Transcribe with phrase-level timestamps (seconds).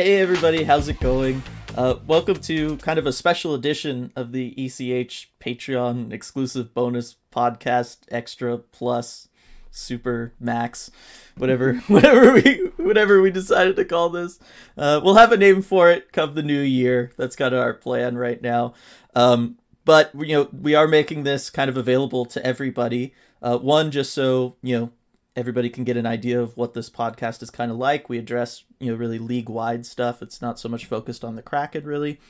[0.00, 1.42] Hey everybody, how's it going?
[1.76, 7.98] Uh, welcome to kind of a special edition of the ECH Patreon exclusive bonus podcast,
[8.10, 9.28] extra plus,
[9.70, 10.90] super max,
[11.36, 14.38] whatever, whatever we, whatever we decided to call this.
[14.74, 17.12] Uh, we'll have a name for it come the new year.
[17.18, 18.72] That's kind of our plan right now.
[19.14, 23.12] Um, but you know, we are making this kind of available to everybody.
[23.42, 24.92] Uh, one, just so you know,
[25.36, 28.08] everybody can get an idea of what this podcast is kind of like.
[28.08, 30.22] We address, you know, really league wide stuff.
[30.22, 32.20] It's not so much focused on the Kraken, really.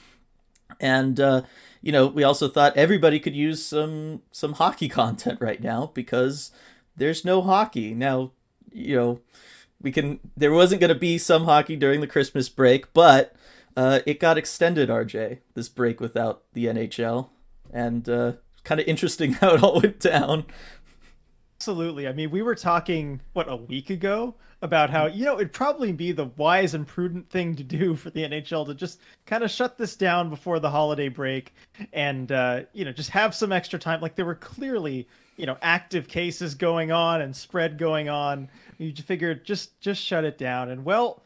[0.79, 1.43] And uh,
[1.83, 6.51] you know, we also thought everybody could use some some hockey content right now because
[6.97, 8.33] there's no hockey now.
[8.73, 9.21] You know,
[9.81, 10.21] we can.
[10.37, 13.35] There wasn't going to be some hockey during the Christmas break, but
[13.77, 14.89] uh, it got extended.
[14.89, 17.31] RJ, this break without the NHL,
[17.73, 18.33] and uh,
[18.65, 20.45] kind of interesting how it all went down.
[21.61, 22.09] Absolutely.
[22.09, 25.93] I mean, we were talking what a week ago about how you know it'd probably
[25.93, 29.51] be the wise and prudent thing to do for the NHL to just kind of
[29.51, 31.53] shut this down before the holiday break,
[31.93, 34.01] and uh, you know just have some extra time.
[34.01, 38.49] Like there were clearly you know active cases going on and spread going on.
[38.79, 41.23] You figured just just shut it down, and well.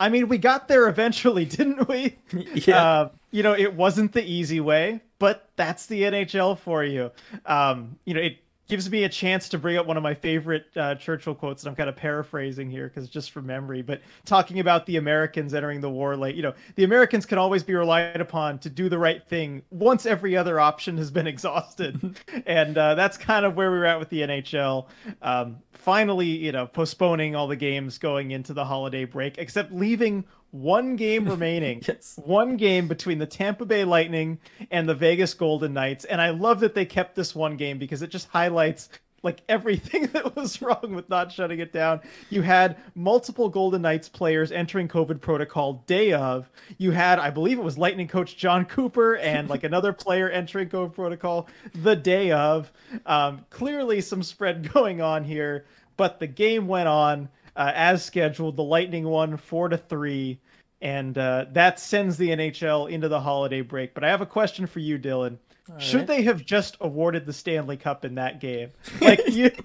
[0.00, 2.18] I mean, we got there eventually, didn't we?
[2.54, 2.84] Yeah.
[2.84, 7.10] Uh, you know, it wasn't the easy way, but that's the NHL for you.
[7.46, 10.66] Um, you know, it gives me a chance to bring up one of my favorite
[10.76, 14.60] uh, Churchill quotes, and I'm kind of paraphrasing here because just from memory, but talking
[14.60, 18.20] about the Americans entering the war late, you know, the Americans can always be relied
[18.20, 22.16] upon to do the right thing once every other option has been exhausted,
[22.46, 24.86] and uh, that's kind of where we we're at with the NHL.
[25.22, 30.24] Um, finally, you know, postponing all the games going into the holiday break, except leaving
[30.50, 31.82] one game remaining.
[31.86, 32.18] yes.
[32.24, 34.38] One game between the Tampa Bay Lightning
[34.70, 36.04] and the Vegas Golden Knights.
[36.04, 38.88] And I love that they kept this one game because it just highlights
[39.22, 42.00] like everything that was wrong with not shutting it down.
[42.30, 46.48] You had multiple Golden Knights players entering COVID protocol day of.
[46.78, 50.68] You had, I believe it was Lightning coach John Cooper and like another player entering
[50.68, 52.72] COVID protocol the day of.
[53.06, 55.66] Um, clearly some spread going on here,
[55.96, 58.56] but the game went on uh, as scheduled.
[58.56, 60.38] The Lightning won four to three,
[60.80, 63.92] and uh, that sends the NHL into the holiday break.
[63.92, 65.36] But I have a question for you, Dylan.
[65.70, 66.06] All Should right.
[66.06, 68.70] they have just awarded the Stanley Cup in that game?
[69.02, 69.50] Like you.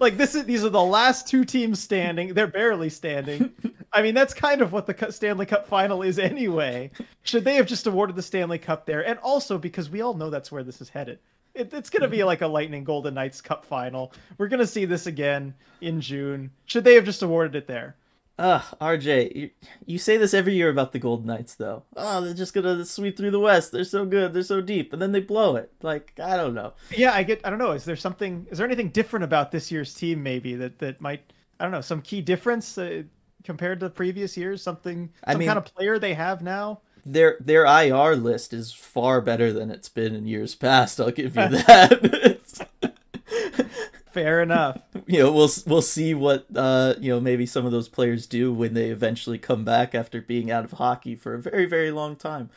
[0.00, 2.34] Like this is these are the last two teams standing.
[2.34, 3.52] They're barely standing.
[3.92, 6.90] I mean, that's kind of what the Stanley Cup final is anyway.
[7.22, 9.06] Should they have just awarded the Stanley Cup there?
[9.06, 11.20] And also because we all know that's where this is headed.
[11.56, 14.12] It, it's going to be like a Lightning Golden Knights Cup final.
[14.38, 16.50] We're going to see this again in June.
[16.66, 17.96] Should they have just awarded it there?
[18.38, 19.50] Ugh, RJ, you,
[19.86, 21.84] you say this every year about the Golden Knights, though.
[21.96, 23.72] Oh, they're just gonna sweep through the West.
[23.72, 24.34] They're so good.
[24.34, 25.72] They're so deep, and then they blow it.
[25.80, 26.74] Like I don't know.
[26.94, 27.40] Yeah, I get.
[27.44, 27.70] I don't know.
[27.72, 28.46] Is there something?
[28.50, 30.22] Is there anything different about this year's team?
[30.22, 31.32] Maybe that that might.
[31.58, 31.80] I don't know.
[31.80, 33.04] Some key difference uh,
[33.42, 34.62] compared to previous years.
[34.62, 35.10] Something.
[35.24, 36.82] I Some mean- kind of player they have now.
[37.06, 41.00] Their their IR list is far better than it's been in years past.
[41.00, 42.58] I'll give you that.
[44.12, 44.80] Fair enough.
[45.06, 48.52] you know, we'll we'll see what uh you know maybe some of those players do
[48.52, 52.16] when they eventually come back after being out of hockey for a very very long
[52.16, 52.50] time.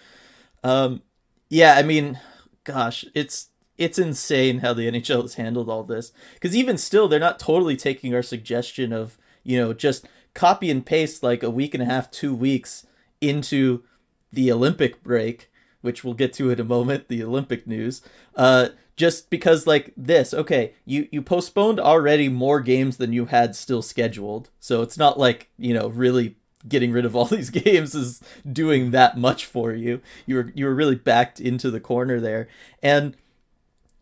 [0.64, 1.02] Um,
[1.50, 2.20] yeah, I mean,
[2.64, 6.12] gosh, it's it's insane how the NHL has handled all this.
[6.34, 10.86] Because even still, they're not totally taking our suggestion of you know just copy and
[10.86, 12.86] paste like a week and a half, two weeks
[13.22, 13.84] into
[14.32, 15.50] the Olympic break,
[15.82, 17.08] which we'll get to in a moment.
[17.08, 18.02] The Olympic news.
[18.36, 23.56] Uh, just because like this, okay, you you postponed already more games than you had
[23.56, 26.36] still scheduled, so it's not like you know really
[26.68, 30.02] getting rid of all these games is doing that much for you.
[30.26, 32.50] You were you were really backed into the corner there,
[32.84, 33.16] and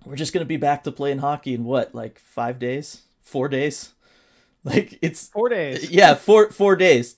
[0.04, 3.94] we're just gonna be back to playing hockey in what like five days, four days,
[4.64, 5.92] like it's Four days.
[5.92, 7.18] yeah four four days.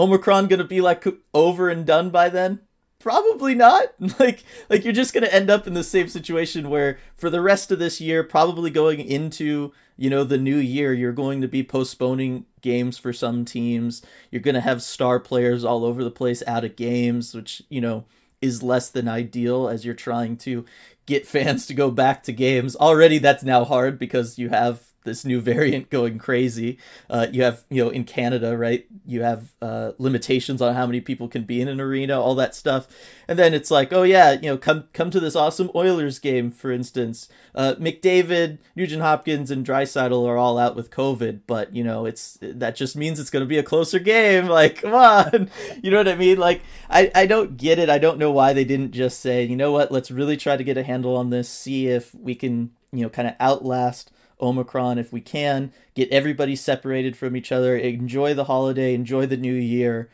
[0.00, 2.60] Omicron gonna be like over and done by then?
[2.98, 3.94] Probably not.
[4.18, 7.70] Like like you're just gonna end up in the same situation where for the rest
[7.70, 11.62] of this year, probably going into you know the new year, you're going to be
[11.62, 14.00] postponing games for some teams.
[14.30, 18.04] You're gonna have star players all over the place out of games, which you know
[18.40, 20.64] is less than ideal as you're trying to
[21.04, 22.74] get fans to go back to games.
[22.74, 26.78] Already that's now hard because you have this new variant going crazy.
[27.08, 28.86] Uh, you have, you know, in Canada, right?
[29.06, 32.54] You have uh, limitations on how many people can be in an arena, all that
[32.54, 32.88] stuff.
[33.28, 36.50] And then it's like, oh yeah, you know, come come to this awesome Oilers game,
[36.50, 37.28] for instance.
[37.54, 42.38] Uh, McDavid, Nugent Hopkins, and Draisaitl are all out with COVID, but you know, it's
[42.40, 44.48] that just means it's going to be a closer game.
[44.60, 45.48] Like, come on,
[45.82, 46.36] you know what I mean?
[46.36, 47.88] Like, I I don't get it.
[47.88, 50.64] I don't know why they didn't just say, you know what, let's really try to
[50.64, 54.98] get a handle on this, see if we can, you know, kind of outlast Omicron
[54.98, 59.54] if we can, get everybody separated from each other, enjoy the holiday, enjoy the new
[59.54, 60.10] year.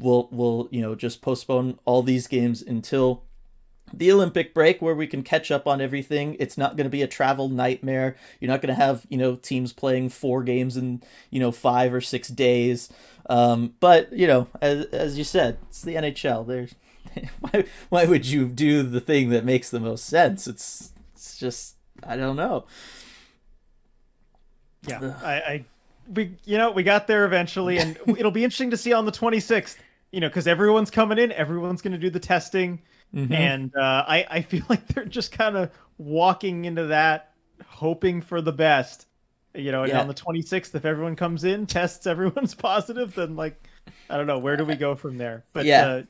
[0.00, 3.24] we'll we'll you know just postpone all these games until
[3.92, 6.36] the Olympic break where we can catch up on everything.
[6.38, 8.16] It's not going to be a travel nightmare.
[8.40, 11.94] You're not going to have, you know, teams playing four games in, you know, 5
[11.94, 12.90] or 6 days.
[13.30, 16.46] Um, but, you know, as as you said, it's the NHL.
[16.46, 16.74] There's
[17.40, 20.46] why why would you do the thing that makes the most sense?
[20.46, 22.64] It's it's just I don't know.
[24.88, 25.14] Yeah.
[25.22, 25.64] I, I
[26.12, 29.12] we you know, we got there eventually and it'll be interesting to see on the
[29.12, 29.76] 26th,
[30.10, 32.80] you know, cuz everyone's coming in, everyone's going to do the testing
[33.14, 33.32] Mm-hmm.
[33.32, 37.32] And uh, I, I feel like they're just kind of walking into that,
[37.66, 39.06] hoping for the best.
[39.54, 40.00] You know, and yeah.
[40.00, 43.68] on the 26th, if everyone comes in, tests everyone's positive, then like,
[44.10, 45.44] I don't know, where do we go from there?
[45.52, 45.86] But yeah.
[45.86, 46.02] Uh,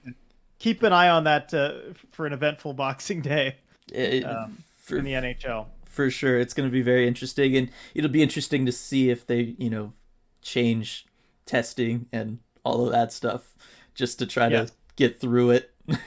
[0.59, 3.57] keep an eye on that uh, for an eventful Boxing Day
[3.93, 5.67] it, um, for, in the NHL.
[5.99, 9.27] For sure, it's going to be very interesting, and it'll be interesting to see if
[9.27, 9.95] they, you know,
[10.43, 11.07] change
[11.45, 13.57] testing and all of that stuff
[13.97, 14.67] just to try yeah.
[14.67, 15.75] to get through it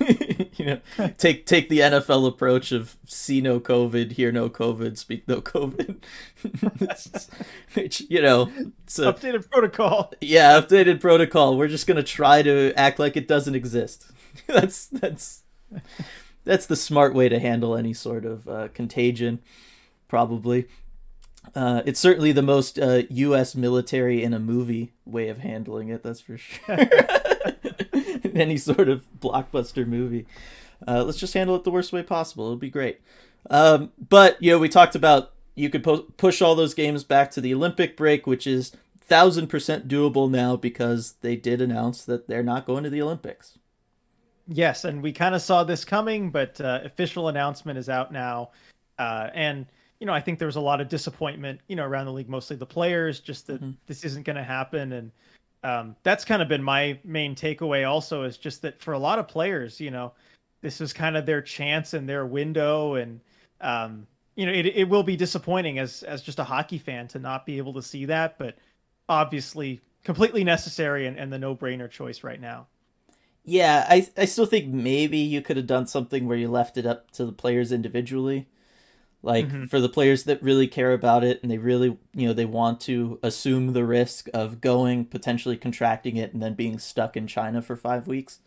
[0.55, 0.79] you know,
[1.17, 5.97] take take the NFL approach of see no COVID, hear no COVID, speak no COVID.
[7.73, 8.49] Which you know,
[8.83, 10.13] it's a, updated protocol.
[10.21, 11.57] Yeah, updated protocol.
[11.57, 14.09] We're just gonna try to act like it doesn't exist.
[14.47, 15.43] that's that's
[16.43, 19.39] that's the smart way to handle any sort of uh, contagion,
[20.11, 20.67] probably.
[21.55, 23.55] Uh, it's certainly the most uh, U.S.
[23.55, 26.03] military in a movie way of handling it.
[26.03, 26.77] That's for sure.
[28.35, 30.27] any sort of blockbuster movie.
[30.85, 32.43] Uh, let's just handle it the worst way possible.
[32.43, 32.99] It'll be great.
[33.49, 37.31] Um, but you know, we talked about you could po- push all those games back
[37.31, 42.27] to the Olympic break, which is thousand percent doable now because they did announce that
[42.27, 43.57] they're not going to the Olympics.
[44.45, 48.49] Yes, and we kind of saw this coming, but uh, official announcement is out now,
[48.99, 49.65] uh, and
[50.01, 52.27] you know I think there was a lot of disappointment, you know, around the league,
[52.27, 53.71] mostly the players, just that mm-hmm.
[53.85, 55.11] this isn't going to happen, and
[55.63, 59.19] um, that's kind of been my main takeaway also is just that for a lot
[59.19, 60.11] of players you know
[60.61, 62.95] this is kind of their chance and their window.
[62.95, 63.19] And
[63.61, 67.19] um, you know it, it will be disappointing as as just a hockey fan to
[67.19, 68.57] not be able to see that but
[69.09, 72.65] obviously completely necessary and, and the no-brainer choice right now.
[73.43, 76.87] Yeah I, I still think maybe you could have done something where you left it
[76.87, 78.47] up to the players individually
[79.23, 79.65] like mm-hmm.
[79.65, 82.79] for the players that really care about it and they really you know they want
[82.79, 87.61] to assume the risk of going potentially contracting it and then being stuck in china
[87.61, 88.39] for five weeks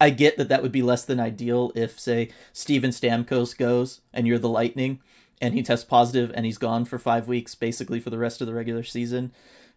[0.00, 4.26] i get that that would be less than ideal if say steven stamkos goes and
[4.26, 5.00] you're the lightning
[5.40, 8.46] and he tests positive and he's gone for five weeks basically for the rest of
[8.46, 9.32] the regular season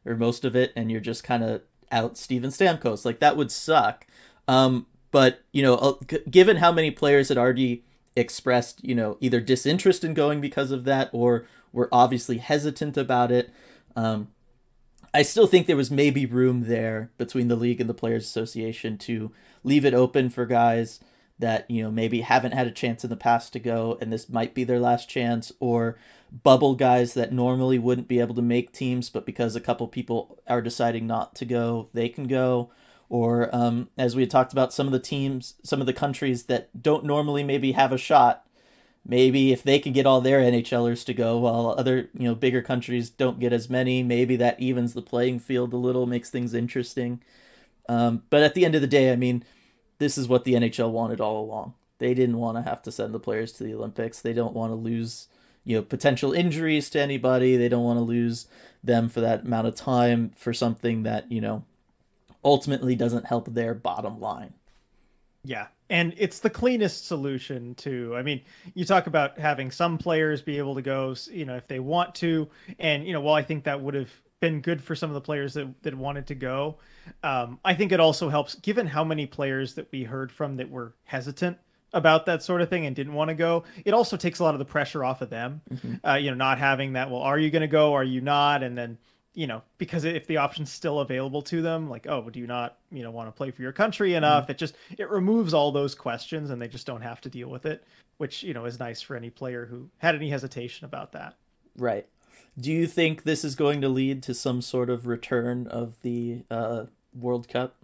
[0.06, 3.52] or most of it and you're just kind of out steven stamkos like that would
[3.52, 4.06] suck
[4.48, 5.94] um, but you know uh,
[6.30, 7.84] given how many players had already
[8.16, 13.32] expressed, you know, either disinterest in going because of that or were obviously hesitant about
[13.32, 13.54] it.
[13.96, 14.30] Um,
[15.14, 18.98] I still think there was maybe room there between the league and the Players Association
[19.00, 19.32] to
[19.64, 21.00] leave it open for guys
[21.40, 24.30] that, you know, maybe haven't had a chance in the past to go and this
[24.30, 25.98] might be their last chance or
[26.44, 30.38] bubble guys that normally wouldn't be able to make teams but because a couple people
[30.48, 32.72] are deciding not to go, they can go
[33.10, 36.82] or um, as we talked about, some of the teams, some of the countries that
[36.82, 38.46] don't normally maybe have a shot,
[39.06, 42.62] maybe if they can get all their NHLers to go, while other you know bigger
[42.62, 46.54] countries don't get as many, maybe that evens the playing field a little, makes things
[46.54, 47.22] interesting.
[47.88, 49.44] Um, but at the end of the day, I mean,
[50.00, 51.76] this is what the NHL wanted all along.
[52.00, 54.20] They didn't want to have to send the players to the Olympics.
[54.20, 55.28] They don't want to lose
[55.64, 57.58] you know potential injuries to anybody.
[57.58, 58.48] They don't want to lose
[58.84, 61.64] them for that amount of time for something that you know
[62.46, 64.54] ultimately doesn't help their bottom line.
[65.44, 65.68] Yeah.
[65.90, 68.14] And it's the cleanest solution too.
[68.16, 68.42] I mean,
[68.74, 72.16] you talk about having some players be able to go, you know, if they want
[72.16, 72.48] to,
[72.80, 74.10] and you know, well, I think that would have
[74.40, 76.78] been good for some of the players that that wanted to go.
[77.22, 80.70] Um, I think it also helps, given how many players that we heard from that
[80.70, 81.58] were hesitant
[81.94, 83.64] about that sort of thing and didn't want to go.
[83.86, 85.62] It also takes a lot of the pressure off of them.
[85.72, 86.08] Mm-hmm.
[86.08, 87.10] Uh, you know, not having that.
[87.10, 87.94] Well, are you going to go?
[87.94, 88.64] Are you not?
[88.64, 88.98] And then
[89.36, 92.78] you know, because if the option's still available to them, like, oh, do you not,
[92.90, 94.44] you know, want to play for your country enough?
[94.44, 94.52] Mm-hmm.
[94.52, 97.66] It just it removes all those questions, and they just don't have to deal with
[97.66, 97.84] it,
[98.18, 101.36] which you know is nice for any player who had any hesitation about that.
[101.78, 102.08] Right.
[102.58, 106.44] Do you think this is going to lead to some sort of return of the
[106.50, 107.76] uh, World Cup?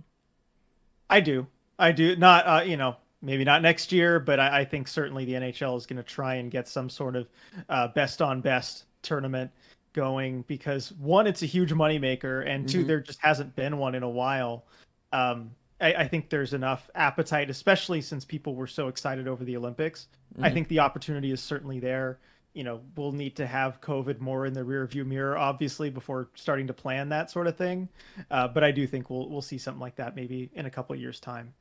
[1.10, 1.48] I do.
[1.77, 2.15] I do.
[2.15, 5.77] Not, uh, you know, maybe not next year, but I, I think certainly the NHL
[5.77, 7.27] is going to try and get some sort of
[7.67, 9.51] uh, best on best tournament
[9.93, 12.88] going because one, it's a huge moneymaker, and 2 mm-hmm.
[12.88, 14.65] there just hasn't been one in a while.
[15.12, 19.57] Um, I, I, think there's enough appetite, especially since people were so excited over the
[19.57, 20.07] Olympics.
[20.33, 20.45] Mm-hmm.
[20.45, 22.19] I think the opportunity is certainly there
[22.53, 26.67] you know we'll need to have COVID more in the rearview mirror, obviously, before starting
[26.67, 27.89] to plan that sort of thing.
[28.29, 30.95] Uh, but I do think we'll we'll see something like that maybe in a couple
[30.95, 31.53] years' time.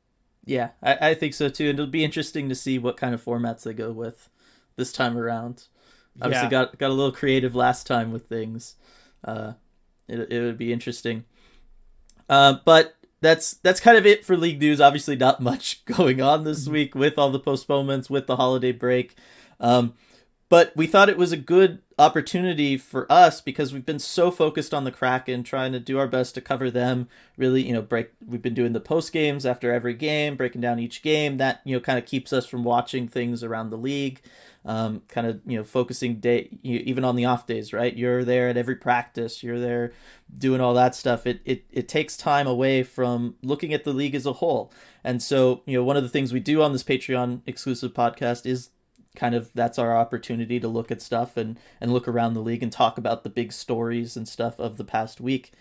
[0.43, 3.23] Yeah, I, I think so too, and it'll be interesting to see what kind of
[3.23, 4.29] formats they go with
[4.75, 5.67] this time around.
[6.19, 6.49] Obviously, yeah.
[6.49, 8.75] got got a little creative last time with things.
[9.23, 9.53] Uh,
[10.07, 11.25] it it would be interesting.
[12.29, 14.81] Uh, but that's that's kind of it for league news.
[14.81, 16.73] Obviously, not much going on this mm-hmm.
[16.73, 19.15] week with all the postponements, with the holiday break.
[19.59, 19.93] Um,
[20.49, 24.73] but we thought it was a good opportunity for us because we've been so focused
[24.73, 27.07] on the Kraken, trying to do our best to cover them.
[27.37, 28.09] Really, you know, break.
[28.25, 31.37] We've been doing the post games after every game, breaking down each game.
[31.37, 34.21] That you know kind of keeps us from watching things around the league.
[34.65, 37.95] Um, kind of you know focusing day even on the off days, right?
[37.95, 39.43] You're there at every practice.
[39.43, 39.93] You're there
[40.35, 41.27] doing all that stuff.
[41.27, 44.73] It it it takes time away from looking at the league as a whole.
[45.03, 48.45] And so you know one of the things we do on this Patreon exclusive podcast
[48.45, 48.71] is
[49.15, 52.63] kind of that's our opportunity to look at stuff and and look around the league
[52.63, 55.51] and talk about the big stories and stuff of the past week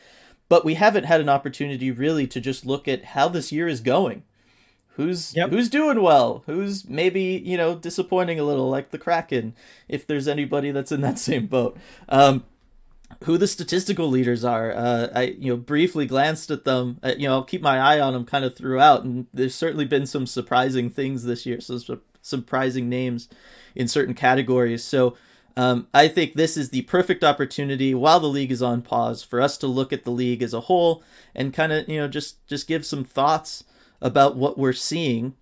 [0.49, 3.81] but we haven't had an opportunity really to just look at how this year is
[3.81, 4.23] going
[4.95, 5.51] who's yep.
[5.51, 9.55] who's doing well who's maybe you know disappointing a little like the kraken
[9.89, 11.77] if there's anybody that's in that same boat
[12.09, 12.45] um,
[13.25, 14.73] who the statistical leaders are.
[14.73, 16.99] Uh, I you know briefly glanced at them.
[17.03, 19.85] Uh, you know, I'll keep my eye on them kind of throughout, and there's certainly
[19.85, 21.61] been some surprising things this year.
[21.61, 21.75] So
[22.23, 23.29] surprising names
[23.75, 24.85] in certain categories.
[24.85, 25.17] So
[25.57, 29.41] um, I think this is the perfect opportunity while the league is on pause for
[29.41, 31.03] us to look at the league as a whole
[31.35, 33.65] and kind of you know just just give some thoughts
[34.01, 35.35] about what we're seeing.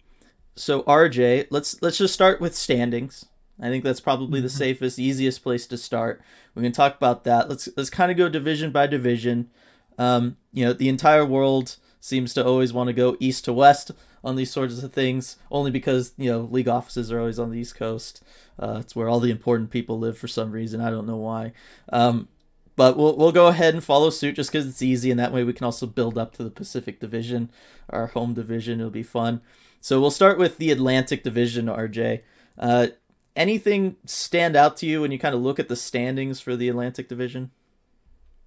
[0.56, 3.26] So RJ, let's let's just start with standings.
[3.60, 4.56] I think that's probably the mm-hmm.
[4.56, 6.20] safest, easiest place to start.
[6.54, 7.48] We can talk about that.
[7.48, 9.50] Let's let's kind of go division by division.
[9.98, 11.76] Um, you know, the entire world
[12.08, 13.92] seems to always want to go east to west
[14.24, 17.58] on these sorts of things, only because you know league offices are always on the
[17.58, 18.22] East Coast.
[18.58, 20.80] Uh, it's where all the important people live for some reason.
[20.80, 21.52] I don't know why.
[21.92, 22.28] Um,
[22.74, 25.44] but we'll we'll go ahead and follow suit just because it's easy, and that way
[25.44, 27.50] we can also build up to the Pacific Division,
[27.90, 28.80] our home division.
[28.80, 29.40] It'll be fun.
[29.80, 32.22] So we'll start with the Atlantic Division, RJ.
[32.58, 32.88] Uh,
[33.36, 36.68] anything stand out to you when you kind of look at the standings for the
[36.68, 37.52] Atlantic Division?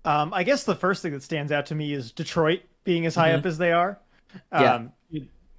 [0.03, 3.15] Um, I guess the first thing that stands out to me is Detroit being as
[3.15, 3.39] high mm-hmm.
[3.39, 3.99] up as they are.
[4.51, 4.81] Um, yeah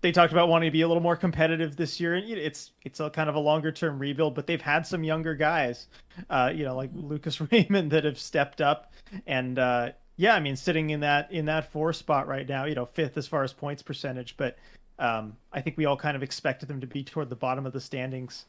[0.03, 2.99] they talked about wanting to be a little more competitive this year, and it's it's
[3.01, 4.35] a kind of a longer term rebuild.
[4.35, 5.87] But they've had some younger guys,
[6.29, 8.93] uh, you know, like Lucas Raymond that have stepped up,
[9.27, 12.75] and uh, yeah, I mean, sitting in that in that four spot right now, you
[12.75, 14.37] know, fifth as far as points percentage.
[14.37, 14.59] But
[14.99, 17.73] um, I think we all kind of expected them to be toward the bottom of
[17.73, 18.47] the standings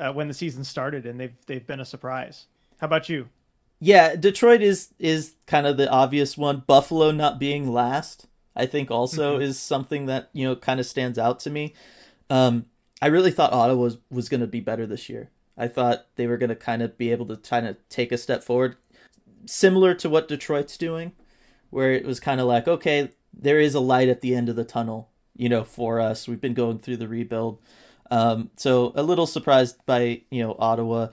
[0.00, 2.46] uh, when the season started, and they've they've been a surprise.
[2.80, 3.28] How about you?
[3.80, 6.64] Yeah, Detroit is is kind of the obvious one.
[6.66, 9.42] Buffalo not being last I think also mm-hmm.
[9.42, 11.74] is something that you know kind of stands out to me.
[12.30, 12.66] Um,
[13.02, 15.30] I really thought Ottawa was was going to be better this year.
[15.58, 18.18] I thought they were going to kind of be able to kind of take a
[18.18, 18.76] step forward,
[19.44, 21.12] similar to what Detroit's doing,
[21.70, 24.56] where it was kind of like, okay, there is a light at the end of
[24.56, 26.26] the tunnel, you know, for us.
[26.26, 27.58] We've been going through the rebuild,
[28.10, 31.08] um, so a little surprised by you know Ottawa.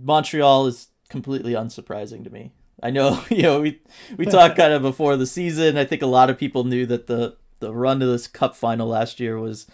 [0.00, 2.52] Montreal is completely unsurprising to me.
[2.82, 3.80] I know, you know, we
[4.16, 5.76] we talked kind of before the season.
[5.76, 8.88] I think a lot of people knew that the the run to this cup final
[8.88, 9.66] last year was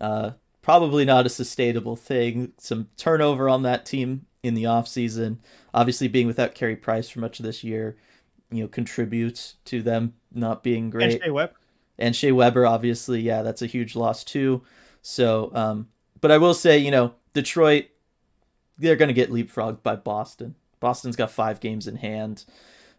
[0.00, 2.52] uh, probably not a sustainable thing.
[2.58, 5.40] Some turnover on that team in the off season,
[5.72, 7.96] obviously being without Carey Price for much of this year,
[8.50, 11.12] you know, contributes to them not being great.
[11.12, 11.54] And Shea Weber.
[11.98, 14.62] And Shea Weber, obviously, yeah, that's a huge loss too.
[15.00, 15.88] So, um,
[16.20, 17.86] but I will say, you know, Detroit,
[18.78, 20.56] they're going to get leapfrogged by Boston.
[20.82, 22.44] Boston's got five games in hand.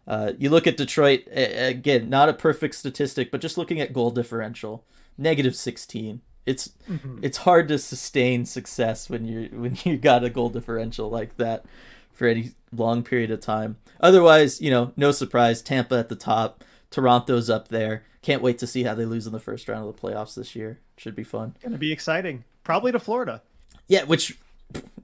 [0.08, 4.10] Uh, you look at Detroit again, not a perfect statistic, but just looking at goal
[4.10, 4.84] differential,
[5.16, 6.20] negative sixteen.
[6.44, 7.20] It's mm-hmm.
[7.22, 11.64] it's hard to sustain success when you when you got a goal differential like that
[12.12, 13.76] for any long period of time.
[14.00, 15.62] Otherwise, you know, no surprise.
[15.62, 18.04] Tampa at the top, Toronto's up there.
[18.20, 20.56] Can't wait to see how they lose in the first round of the playoffs this
[20.56, 20.80] year.
[20.96, 21.56] Should be fun.
[21.62, 22.44] Gonna be exciting.
[22.62, 23.42] Probably to Florida.
[23.88, 24.38] Yeah, which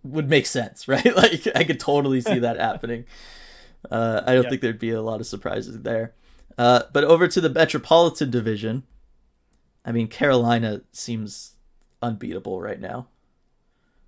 [0.02, 1.14] would make sense, right?
[1.14, 3.04] Like I could totally see that happening.
[3.90, 6.14] Uh, I don't think there'd be a lot of surprises there.
[6.58, 8.82] Uh, but over to the Metropolitan Division,
[9.84, 11.54] I mean Carolina seems
[12.02, 13.08] unbeatable right now.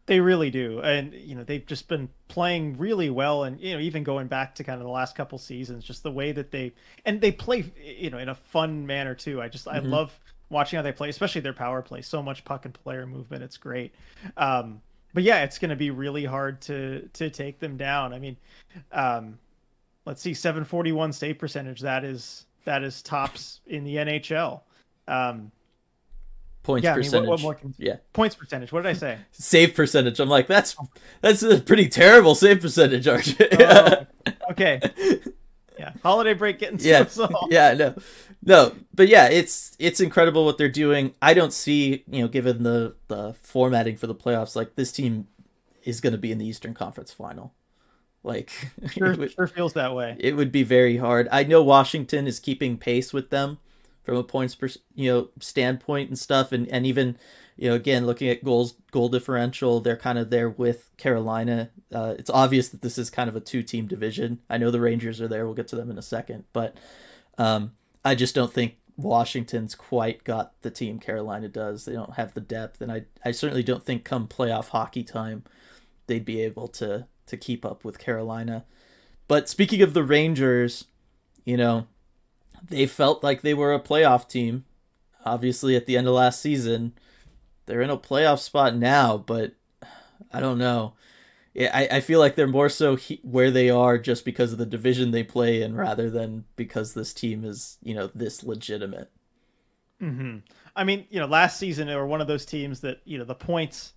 [0.06, 3.80] They really do, and you know they've just been playing really well, and you know
[3.80, 6.72] even going back to kind of the last couple seasons, just the way that they
[7.06, 9.40] and they play, you know, in a fun manner too.
[9.40, 9.76] I just mm-hmm.
[9.86, 10.18] I love
[10.50, 12.02] watching how they play, especially their power play.
[12.02, 13.94] So much puck and player movement, it's great.
[14.36, 14.82] Um,
[15.14, 18.12] but yeah, it's going to be really hard to to take them down.
[18.12, 18.36] I mean,
[18.92, 19.38] um,
[20.04, 21.80] let's see, 741 save percentage.
[21.80, 24.60] That is that is tops in the NHL.
[25.08, 25.50] Um,
[26.62, 27.28] points Yeah, I mean, percentage.
[27.28, 28.72] what, what more can Yeah, points percentage?
[28.72, 29.18] What did I say?
[29.32, 30.20] save percentage.
[30.20, 30.76] I'm like, that's
[31.20, 34.06] that's a pretty terrible save percentage, RJ.
[34.28, 34.80] Oh, okay.
[35.78, 37.48] Yeah, holiday break getting yeah, all.
[37.50, 37.94] yeah, no,
[38.44, 41.14] no, but yeah, it's it's incredible what they're doing.
[41.22, 45.28] I don't see, you know, given the the formatting for the playoffs, like this team
[45.84, 47.52] is going to be in the Eastern Conference Final.
[48.24, 48.50] Like,
[48.90, 50.16] Sure, it would, sure feels that way.
[50.20, 51.28] it would be very hard.
[51.32, 53.58] I know Washington is keeping pace with them
[54.02, 57.16] from a points per you know standpoint and stuff, and and even
[57.56, 61.70] you know again looking at goals goal differential, they're kind of there with Carolina.
[61.92, 64.40] Uh, it's obvious that this is kind of a two team division.
[64.50, 65.44] I know the Rangers are there.
[65.44, 66.76] We'll get to them in a second, but
[67.38, 67.72] um,
[68.04, 71.84] I just don't think Washington's quite got the team Carolina does.
[71.84, 75.44] They don't have the depth, and I I certainly don't think come playoff hockey time
[76.06, 78.64] they'd be able to to keep up with Carolina.
[79.28, 80.84] But speaking of the Rangers,
[81.44, 81.86] you know,
[82.68, 84.64] they felt like they were a playoff team.
[85.24, 86.92] Obviously, at the end of last season,
[87.66, 89.54] they're in a playoff spot now, but
[90.32, 90.94] I don't know.
[91.54, 94.58] Yeah, I, I feel like they're more so he- where they are just because of
[94.58, 99.10] the division they play in rather than because this team is, you know, this legitimate.
[100.00, 100.38] hmm
[100.74, 103.24] I mean, you know, last season they were one of those teams that you know
[103.24, 103.92] the points,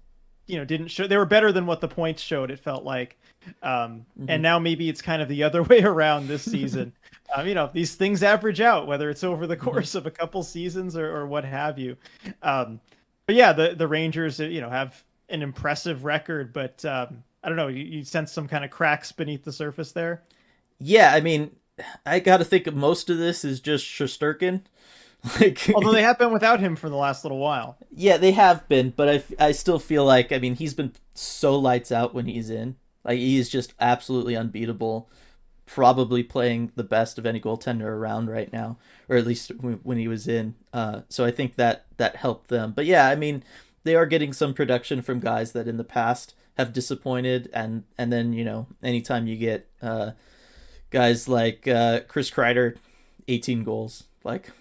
[0.46, 1.08] you know, didn't show.
[1.08, 2.52] They were better than what the points showed.
[2.52, 3.18] It felt like,
[3.64, 4.26] um, Mhm.
[4.28, 6.92] and now maybe it's kind of the other way around this season.
[7.34, 10.44] um, you know, these things average out, whether it's over the course of a couple
[10.44, 11.96] seasons or, or what have you.
[12.44, 12.82] Um,
[13.26, 17.58] but yeah, the the Rangers, you know, have an impressive record, but um, I don't
[17.58, 17.68] know.
[17.68, 20.24] You, you sense some kind of cracks beneath the surface there.
[20.80, 21.52] Yeah, I mean,
[22.04, 24.62] I got to think most of this is just Shesterkin.
[25.40, 27.78] Like, Although they have been without him for the last little while.
[27.90, 31.58] Yeah, they have been, but I, I still feel like I mean he's been so
[31.58, 32.76] lights out when he's in.
[33.04, 35.10] Like he is just absolutely unbeatable.
[35.66, 38.78] Probably playing the best of any goaltender around right now,
[39.10, 40.54] or at least when, when he was in.
[40.72, 42.74] Uh, so I think that that helped them.
[42.76, 43.44] But yeah, I mean
[43.84, 48.12] they are getting some production from guys that in the past have disappointed, and and
[48.12, 50.12] then you know anytime you get uh,
[50.90, 52.76] guys like uh, Chris Kreider,
[53.28, 54.52] eighteen goals, like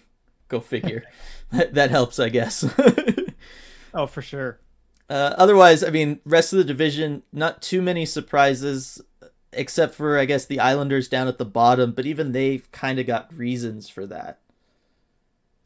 [0.47, 1.03] go figure.
[1.51, 2.65] that, that helps, I guess.
[3.95, 4.59] Oh, for sure.
[5.09, 9.01] Uh, otherwise, I mean, rest of the division, not too many surprises,
[9.53, 11.93] except for I guess the Islanders down at the bottom.
[11.93, 14.39] But even they've kind of got reasons for that.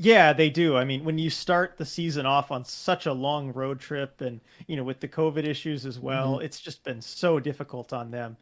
[0.01, 0.77] Yeah, they do.
[0.77, 4.39] I mean, when you start the season off on such a long road trip and,
[4.65, 8.37] you know, with the COVID issues as well, it's just been so difficult on them.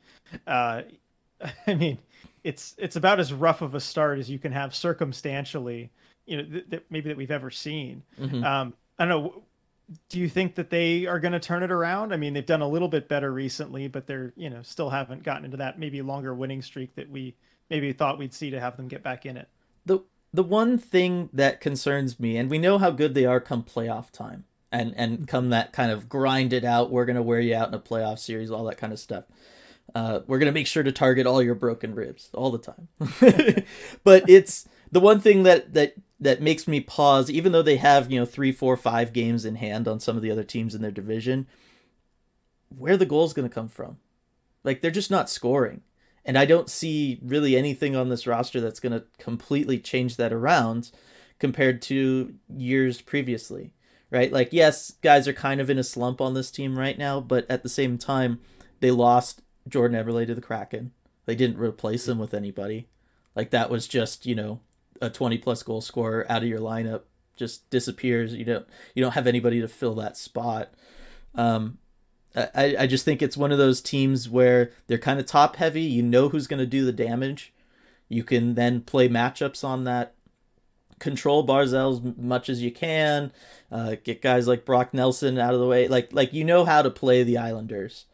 [0.46, 0.84] Uh,
[1.68, 1.98] I mean,
[2.44, 5.90] it's it's about as rough of a start as you can have circumstantially,
[6.28, 8.04] you know, th- th- maybe that we've ever seen.
[8.20, 8.44] Mhm.
[8.44, 9.44] Um, I don't know.
[10.10, 12.14] Do you think that they are going to turn it around?
[12.14, 15.24] I mean, they've done a little bit better recently, but they're, you know, still haven't
[15.24, 17.36] gotten into that maybe longer winning streak that we
[17.70, 19.48] maybe thought we'd see to have them get back in it.
[19.86, 20.00] the
[20.38, 24.12] The one thing that concerns me, and we know how good they are come playoff
[24.12, 26.92] time, and and come that kind of grind it out.
[26.92, 29.24] We're gonna wear you out in a playoff series, all that kind of stuff.
[29.96, 32.88] Uh, we're gonna make sure to target all your broken ribs all the time.
[34.04, 38.12] but it's the one thing that that that makes me pause, even though they have
[38.12, 40.84] you know three, four, five games in hand on some of the other teams in
[40.84, 41.48] their division.
[42.70, 43.98] Where the goals gonna come from?
[44.64, 45.82] Like they're just not scoring,
[46.28, 50.92] and I don't see really anything on this roster that's gonna completely change that around
[51.40, 53.74] compared to years previously.
[54.12, 54.32] Right?
[54.32, 57.50] Like yes, guys are kind of in a slump on this team right now, but
[57.50, 58.40] at the same time,
[58.80, 60.92] they lost Jordan Eberle to the Kraken.
[61.26, 62.88] They didn't replace him with anybody.
[63.36, 64.62] Like that was just, you know,
[65.02, 67.02] a 20 plus goal scorer out of your lineup
[67.36, 68.34] just disappears.
[68.34, 70.74] You don't you don't have anybody to fill that spot.
[71.36, 71.78] Um
[72.56, 75.82] I, I just think it's one of those teams where they're kind of top heavy.
[75.82, 77.54] You know who's going to do the damage.
[78.10, 80.14] You can then play matchups on that.
[81.00, 83.32] Control Barzal as much as you can.
[83.72, 85.88] Uh, get guys like Brock Nelson out of the way.
[85.88, 88.06] Like like you know how to play the Islanders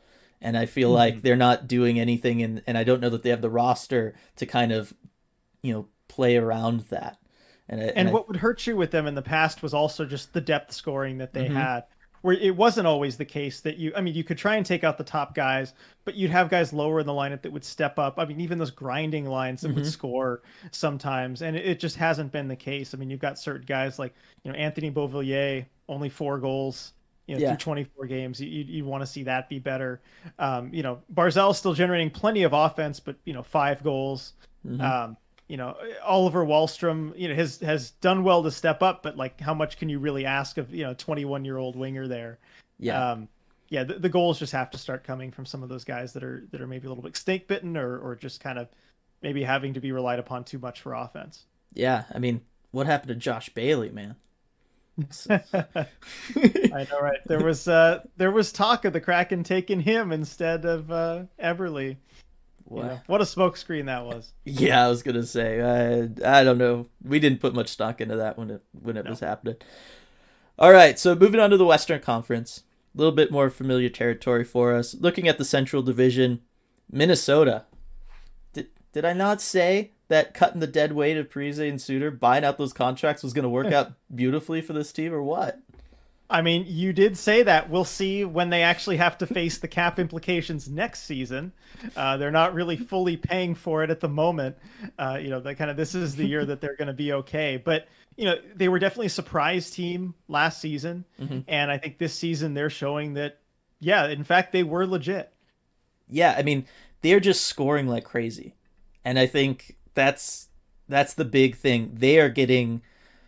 [0.41, 3.29] and I feel like they're not doing anything, and and I don't know that they
[3.29, 4.93] have the roster to kind of,
[5.61, 7.17] you know, play around that.
[7.69, 10.03] And I, And I- what would hurt you with them in the past was also
[10.03, 11.53] just the depth scoring that they Mhm.
[11.53, 11.83] had,
[12.23, 13.91] where it wasn't always the case that you.
[13.95, 15.73] I mean, you could try and take out the top guys,
[16.05, 18.15] but you'd have guys lower in the lineup that would step up.
[18.17, 19.91] I mean, even those grinding lines that would Mhm.
[19.91, 22.93] score sometimes, and it, it just hasn't been the case.
[22.93, 26.93] I mean, you've got certain guys like you know Anthony Beauvillier, only four goals.
[27.27, 27.49] You know, Yeah.
[27.51, 30.01] through 24 games, you you, you want to see that be better.
[30.39, 34.33] Um, you know, Barzal's still generating plenty of offense, but you know, five goals.
[34.65, 34.81] Mhm.
[34.81, 35.17] Um,
[35.53, 39.39] you know, Oliver Wahlstrom, you know, has has done well to step up, but like,
[39.39, 42.39] how much can you really ask of you know, 21 year old winger there?
[42.79, 43.27] yeah, Um,
[43.69, 46.23] yeah, the, the goals just have to start coming from some of those guys that
[46.23, 48.67] are that are maybe a little bit snake bitten or or just kind of
[49.21, 51.45] maybe having to be relied upon too much for offense.
[51.75, 52.05] yeah.
[52.11, 54.15] I mean, what happened to Josh Bailey, man?
[55.29, 57.19] I know, right?
[57.27, 61.97] There was uh, there was talk of the Kraken taking him instead of uh, Eberle.
[62.73, 62.85] What?
[62.85, 64.31] Know, what a smokescreen that was.
[64.45, 65.61] Yeah, I was gonna say.
[65.61, 66.87] I I don't know.
[67.03, 69.11] We didn't put much stock into that when it when it No.
[69.11, 69.55] was happening.
[70.59, 74.43] All right, so moving on to the Western Conference, a little bit more familiar territory
[74.43, 74.93] for us.
[74.93, 76.41] Looking at the Central Division,
[76.91, 77.65] Minnesota.
[78.53, 82.43] Did did I not say that cutting the dead weight of Parise and Suter, buying
[82.45, 85.59] out those contracts, was going to work out beautifully for this team, or what?
[86.29, 87.69] I mean, you did say that.
[87.69, 91.51] We'll see when they actually have to face the cap implications next season.
[91.95, 94.55] Uh, they're not really fully paying for it at the moment.
[94.97, 97.13] Uh, you know, that kind of this is the year that they're going to be
[97.13, 97.57] okay.
[97.63, 101.43] But you know, they were definitely a surprise team last season, Mhm.
[101.47, 103.39] and I think this season they're showing that,
[103.79, 105.31] yeah, in fact, they were legit.
[106.09, 106.65] yeah, I mean,
[107.01, 108.53] they're just scoring like crazy.
[109.03, 110.49] And I think that's
[110.87, 111.91] that's the big thing.
[111.95, 112.81] They are getting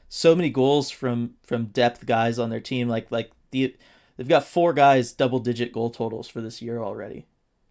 [0.10, 3.76] so many goals from from depth guys on their team like like the
[4.18, 7.26] they've got four guys double digit goal totals for this year already.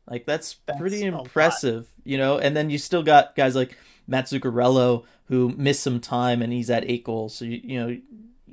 [0.09, 2.39] Like that's, That's pretty impressive, you know.
[2.39, 6.69] And then you still got guys like Matt Zuccarello who missed some time and he's
[6.69, 7.35] at 8 goals.
[7.35, 7.99] So you, you know,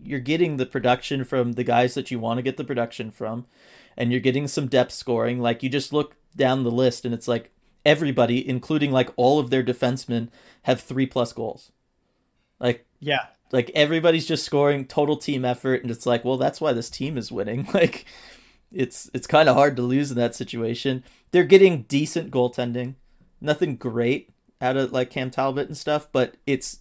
[0.01, 3.45] you're getting the production from the guys that you want to get the production from
[3.97, 5.39] and you're getting some depth scoring.
[5.39, 7.51] Like you just look down the list and it's like
[7.85, 10.29] everybody, including like all of their defensemen,
[10.63, 11.73] have three plus goals.
[12.59, 16.73] Like Yeah, like everybody's just scoring total team effort and it's like, well, that's why
[16.73, 17.67] this team is winning.
[17.73, 18.05] Like
[18.71, 21.03] it's it's kind of hard to lose in that situation.
[21.31, 22.95] They're getting decent goaltending.
[23.41, 24.29] Nothing great
[24.61, 26.79] out of like Cam Talbot and stuff, but it's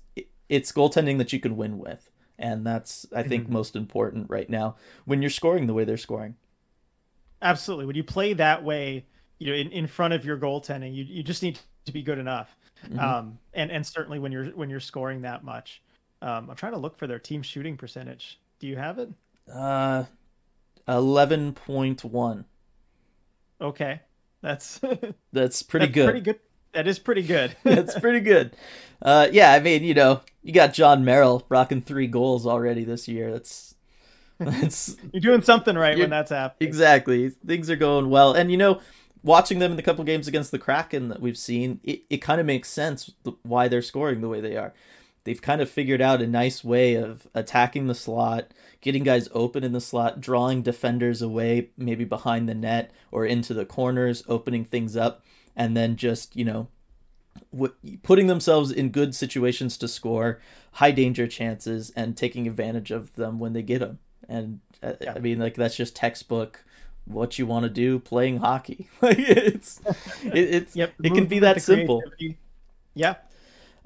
[0.48, 2.10] it's goaltending that you can win with.
[2.38, 3.50] And that's I think Mhm.
[3.50, 6.36] most important right now when you're scoring the way they're scoring.
[7.42, 7.86] absolutely.
[7.86, 9.06] When you play that way,
[9.38, 12.18] you know, in, in front of your goaltending, you you just need to be good
[12.18, 12.56] enough.
[12.86, 12.98] Mhm.
[12.98, 15.82] Um, and and certainly when you're when you're scoring that much,
[16.22, 18.38] um, I'm trying to look for their team shooting percentage.
[18.58, 19.10] Do you have it?
[19.52, 20.04] Uh,
[20.86, 22.44] eleven point one.
[23.60, 24.00] Okay,
[24.42, 24.80] that's
[25.32, 26.04] That's pretty that's good.
[26.06, 26.40] Pretty good.
[26.72, 27.56] That is pretty good.
[27.64, 28.54] That's pretty good.
[29.02, 33.08] Uh, yeah, I mean, you know, you got Jon Merrill rocking three goals already this
[33.08, 33.32] year.
[33.32, 33.74] That's
[34.38, 36.68] that's You're doing something right when that's happening.
[36.68, 38.80] exactly things are going well, and you know,
[39.24, 42.40] watching them in the couple games against the Kraken that we've seen, it, it kind
[42.40, 43.10] of makes sense
[43.42, 44.72] why they're scoring the way they are.
[45.24, 49.62] They've kind of figured out a nice way of attacking the slot, getting guys open
[49.64, 54.64] in the slot, drawing defenders away, maybe behind the net or into the corners, opening
[54.64, 55.22] things up,
[55.54, 56.68] and then just, you know,
[57.52, 60.40] w- putting themselves in good situations to score,
[60.72, 63.98] high danger chances, and taking advantage of them when they get them.
[64.28, 64.94] And uh.
[65.14, 66.64] I mean, like, that's just textbook
[67.04, 68.88] what you want to do playing hockey.
[69.02, 69.80] like, it's,
[70.24, 70.94] it, it's, Yep.
[71.02, 72.02] it can be that simple.
[72.94, 73.16] Yeah.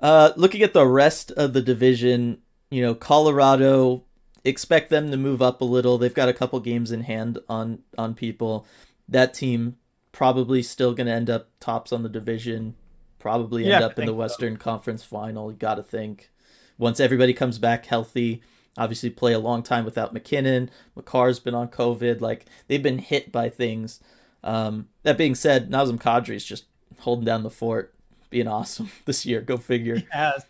[0.00, 2.38] Uh, looking at the rest of the division,
[2.70, 4.04] you know, Colorado,
[4.44, 5.98] expect them to move up a little.
[5.98, 8.66] They've got a couple games in hand on on people.
[9.08, 9.76] That team
[10.12, 12.74] probably still going to end up tops on the division.
[13.18, 14.14] Probably end Yeah, up in the think so.
[14.14, 15.50] Western Conference Final.
[15.50, 16.30] You got to think
[16.78, 18.42] once everybody comes back healthy.
[18.76, 20.68] Obviously, play a long time without MacKinnon.
[20.96, 22.20] Makar's been on COVID.
[22.20, 24.00] Like they've been hit by things.
[24.42, 26.64] Um, that being said, Nazem Kadri's just
[26.98, 27.93] holding down the fort,
[28.34, 29.40] being awesome this year.
[29.40, 30.02] Go figure.
[30.10, 30.44] Has.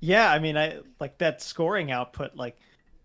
[0.00, 2.34] Yeah, I mean, I like that scoring output.
[2.36, 2.58] Like,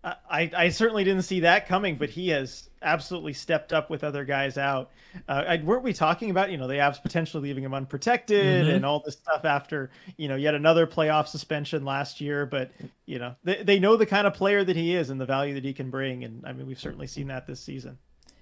[0.03, 4.03] I, I I certainly didn't see that coming, but he has absolutely stepped up with
[4.03, 4.91] other guys out.
[5.27, 8.75] Uh, I, weren't we talking about you know the Avs potentially leaving him unprotected Mhm.
[8.75, 12.45] and all this stuff after you know yet another playoff suspension last year?
[12.45, 12.71] But
[13.05, 15.53] you know they they know the kind of player that he is and the value
[15.53, 17.97] that he can bring, and I mean we've certainly seen that this season.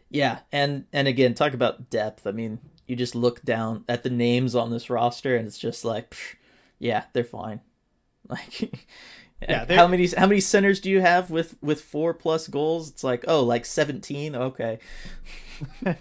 [0.09, 2.25] Yeah, and and again, talk about depth.
[2.27, 5.83] I mean, you just look down at the names on this roster, and it's just
[5.85, 6.35] like, psh,
[6.79, 7.61] yeah, they're fine.
[8.27, 8.79] Like,
[9.41, 12.89] Yeah, they're- how many how many centers do you have with with four plus goals?
[12.89, 14.35] It's like, oh, like seventeen.
[14.35, 14.79] Okay,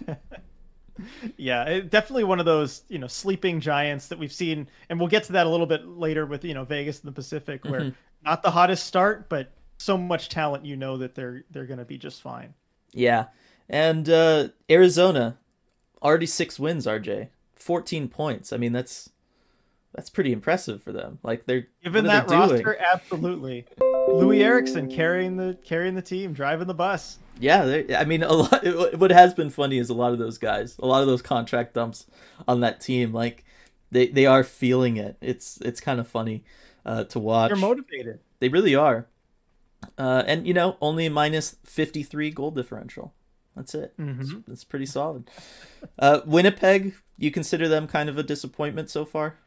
[1.37, 5.09] yeah, it, definitely one of those you know sleeping giants that we've seen, and we'll
[5.09, 7.81] get to that a little bit later with you know Vegas and the Pacific, where
[7.81, 7.95] Mhm.
[8.23, 11.85] not the hottest start, but so much talent, you know that they're they're going to
[11.85, 12.53] be just fine.
[12.93, 13.25] yeah,
[13.67, 15.37] and uh Arizona
[16.05, 16.85] already six wins.
[16.85, 18.53] RJ, fourteen points.
[18.53, 19.09] I mean, that's
[19.93, 21.19] that's pretty impressive for them.
[21.23, 22.49] Like they're Given that they doing?
[22.49, 23.65] roster, absolutely.
[23.79, 27.17] Loui Eriksson carrying the carrying the team, driving the bus.
[27.39, 28.63] Yeah, I mean, a lot.
[28.97, 31.73] What has been funny is a lot of those guys, a lot of those contract
[31.73, 32.05] dumps
[32.47, 33.11] on that team.
[33.13, 33.43] Like
[33.91, 35.17] they they are feeling it.
[35.21, 36.43] It's it's kind of funny
[36.85, 37.49] uh, to watch.
[37.49, 38.19] They're motivated.
[38.39, 39.07] they really are.
[39.97, 43.13] Uh, and you know, only minus fifty three goal differential.
[43.55, 43.93] That's it.
[43.97, 44.43] It's, Mhm.
[44.51, 45.29] it's pretty solid.
[45.97, 49.37] Uh, Winnipeg, you consider them kind of a disappointment so far?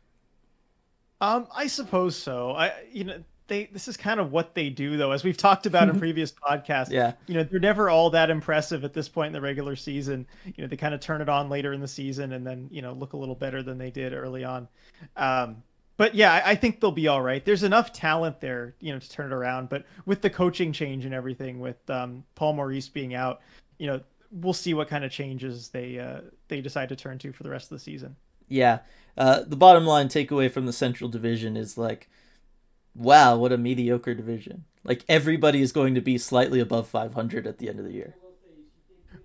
[1.21, 2.53] Um, I suppose so.
[2.53, 5.65] I you know they this is kind of what they do though as we've talked
[5.67, 7.15] about in previous podcasts Yeah.
[7.27, 10.53] you know they're never all that impressive at this point in the regular season you
[10.59, 12.93] know they kind of turn it on later in the season and then you know
[12.93, 14.69] look a little better than they did early on
[15.17, 15.63] um
[15.97, 18.99] but yeah I, I think they'll be all right there's enough talent there you know
[18.99, 22.91] to turn it around but with the coaching change and everything with um paul maurice
[22.91, 23.41] being out
[23.79, 27.33] you know we'll see what kind of changes they uh they decide to turn to
[27.33, 28.17] for the rest of the season
[28.49, 28.81] Yeah.
[29.17, 32.09] Uh, the bottom line takeaway from the Central Division is like,
[32.95, 34.65] wow, what a mediocre division.
[34.85, 38.15] Like everybody is going to be slightly above 500 at the end of the year.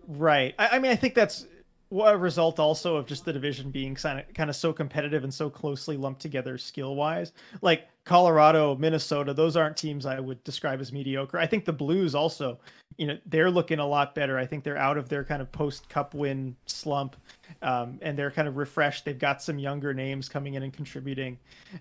[0.08, 0.56] Right.
[0.58, 1.46] I, I mean, I think that's
[1.92, 5.34] a result also of just the division being kind of kind of so competitive and
[5.34, 7.34] so closely lumped together skill wise.
[7.62, 11.38] Like Colorado, Minnesota, those aren't teams I would describe as mediocre.
[11.38, 12.60] I think the Blues also,
[12.97, 14.38] you know, they're looking a lot better.
[14.38, 17.15] I think they're out of their kind of post Cup win slump,
[17.62, 19.06] um, and they're kind of refreshed.
[19.06, 21.38] They've got some younger names coming in and contributing,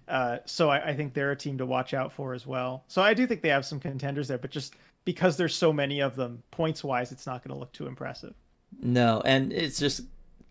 [0.09, 2.85] uh, so I, I think they're a team to watch out for as well.
[2.89, 6.01] So I do think they have some contenders there, but just because there's so many
[6.01, 8.35] of them, points wise, it's not going to look too impressive.
[8.81, 10.03] No, and it's just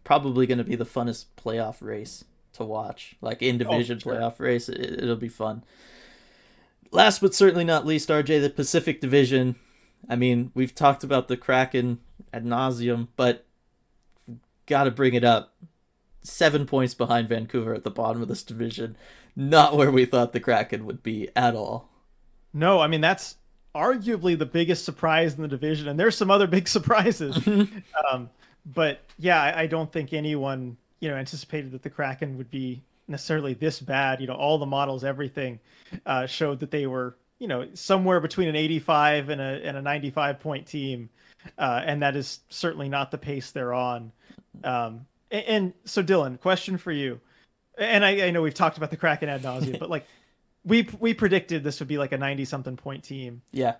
[0.03, 3.15] probably going to be the funnest playoff race to watch.
[3.21, 4.13] Like in division sure.
[4.13, 5.63] playoff race, it, it'll be fun.
[6.91, 9.55] Last but certainly not least, RJ, the Pacific Division.
[10.09, 11.99] I mean, we've talked about the Kraken
[12.33, 13.45] ad nauseum, but
[14.65, 15.55] got to bring it up.
[16.23, 18.95] Seven points behind Vancouver at the bottom of this division.
[19.35, 21.89] Not where we thought the Kraken would be at all.
[22.53, 23.37] No, I mean that's
[23.73, 27.37] arguably the biggest surprise in the division, and there's some other big surprises.
[27.47, 28.29] um,
[28.65, 32.83] but yeah, I, I don't think anyone you know anticipated that the Kraken would be
[33.07, 34.21] necessarily this bad.
[34.21, 35.59] You know, all the models, everything
[36.05, 39.81] uh, showed that they were you know somewhere between an 85 and a and a
[39.81, 41.09] 95 point team,
[41.57, 44.11] uh, and that is certainly not the pace they're on.
[44.63, 47.19] Um, and, and so, Dylan, question for you,
[47.79, 50.05] and I, I know we've talked about the Kraken ad nauseum, but like
[50.63, 53.73] we we predicted this would be like a 90 something point team Yeah.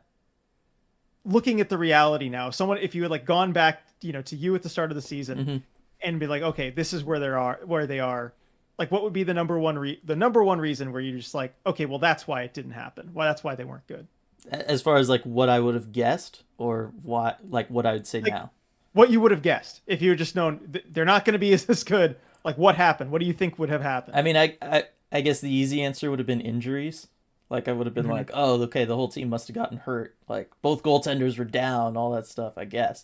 [1.24, 4.24] looking at the reality now if someone if you had like gone back you know
[4.24, 5.62] to you at the start of the season Mhm.
[6.02, 8.34] and be like okay this is where they are where they are
[8.78, 11.34] like what would be the number one re- the number one reason where you're just
[11.36, 14.08] like okay well that's why it didn't happen why that's why they weren't good
[14.50, 18.08] As far as like what I would have guessed or what like what I would
[18.08, 18.52] say Like- now.
[18.94, 21.40] what you would have guessed if you had just known th- they're not going to
[21.40, 24.22] be as this good like what happened what do you think would have happened I
[24.22, 27.08] mean, I, I I guess the easy answer would have been injuries.
[27.50, 28.12] Like I would have been Mhm.
[28.12, 30.16] like, oh, okay, the whole team must have gotten hurt.
[30.30, 32.54] Like both goaltenders were down, all that stuff.
[32.58, 33.04] I guess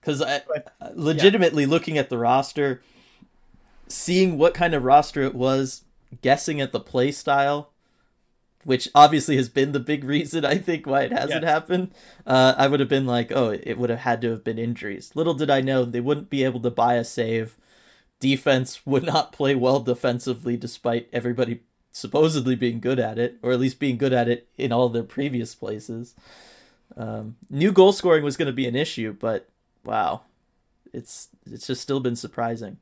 [0.00, 0.42] because I
[0.94, 2.82] legitimately looking at the roster,
[3.88, 5.84] seeing what kind of roster it was,
[6.22, 7.70] guessing at the play style,
[8.64, 11.50] which obviously has been the big reason I think why it hasn't Yes.
[11.50, 11.92] happened.
[12.26, 15.12] Uh, I would have been like, oh, it would have had to have been injuries.
[15.14, 17.56] Little did I know they wouldn't be able to buy a save.
[18.18, 21.60] Defense would not play well defensively, despite everybody
[21.92, 25.02] supposedly being good at it, or at least being good at it in all their
[25.02, 26.14] previous places.
[26.96, 29.48] Um, new goal scoring was going to be an issue, but
[29.84, 30.22] wow,
[30.92, 32.78] it's it's just still been surprising.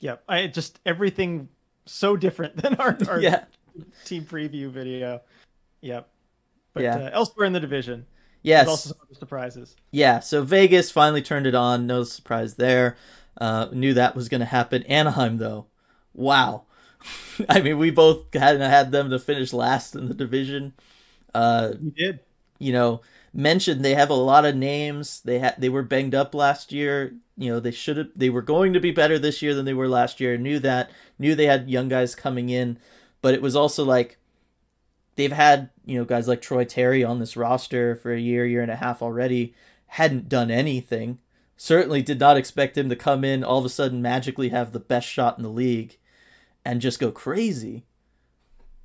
[0.00, 1.48] Yeah i just everything
[1.86, 3.44] so different than our, our Yeah,
[4.04, 5.20] team preview video
[5.80, 6.08] yep
[6.74, 6.96] but Yeah.
[6.96, 8.06] uh, elsewhere in the division
[8.42, 10.20] yes, also some other surprises yeah.
[10.20, 11.86] So Vegas finally turned it on.
[11.86, 12.96] No surprise there.
[13.40, 14.82] Uh, knew that was going to happen.
[14.84, 15.66] Anaheim, though,
[16.12, 16.64] wow.
[17.48, 20.74] I mean, we both had had them to finish last in the division.
[21.34, 22.20] Uh, we did
[22.58, 23.00] you know,
[23.32, 25.20] mentioned they have a lot of names.
[25.20, 27.14] They had they were banged up last year.
[27.36, 29.74] You know, they should have they were going to be better this year than they
[29.74, 30.36] were last year.
[30.36, 30.90] Knew that.
[31.18, 32.78] Knew they had young guys coming in,
[33.22, 34.18] but it was also like
[35.16, 38.62] they've had, you know, guys like Troy Terry on this roster for a year, year
[38.62, 39.54] and a half already,
[39.88, 41.18] hadn't done anything.
[41.56, 44.78] Certainly did not expect him to come in all of a sudden magically have the
[44.78, 45.98] best shot in the league
[46.64, 47.84] and just go crazy.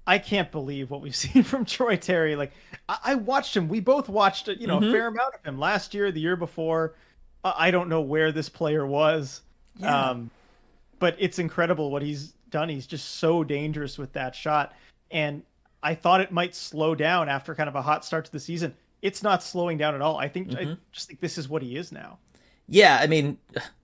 [0.06, 2.36] I can't believe what we've seen from Troy Terry.
[2.36, 2.52] Like,
[2.90, 3.68] I, I watched him.
[3.70, 4.90] We both watched, you know, Mhm.
[4.90, 6.96] a fair amount of him last year, the year before.
[7.44, 9.42] I I don't know where this player was,
[9.78, 10.10] Yeah.
[10.12, 10.30] um,
[11.00, 12.70] but it's incredible what he's done.
[12.70, 14.74] He's just so dangerous with that shot,
[15.12, 15.44] and
[15.82, 18.74] I thought it might slow down after kind of a hot start to the season.
[19.02, 20.18] It's not slowing down at all.
[20.18, 20.78] I think I Mhm.
[20.94, 22.20] just think this is what he is now.
[22.68, 23.38] Yeah, I mean,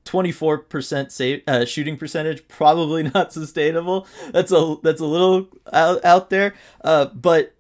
[0.05, 4.07] twenty four percent save uh, shooting percentage probably not sustainable.
[4.31, 6.55] That's a that's a little out, out there.
[6.83, 7.53] Uh, but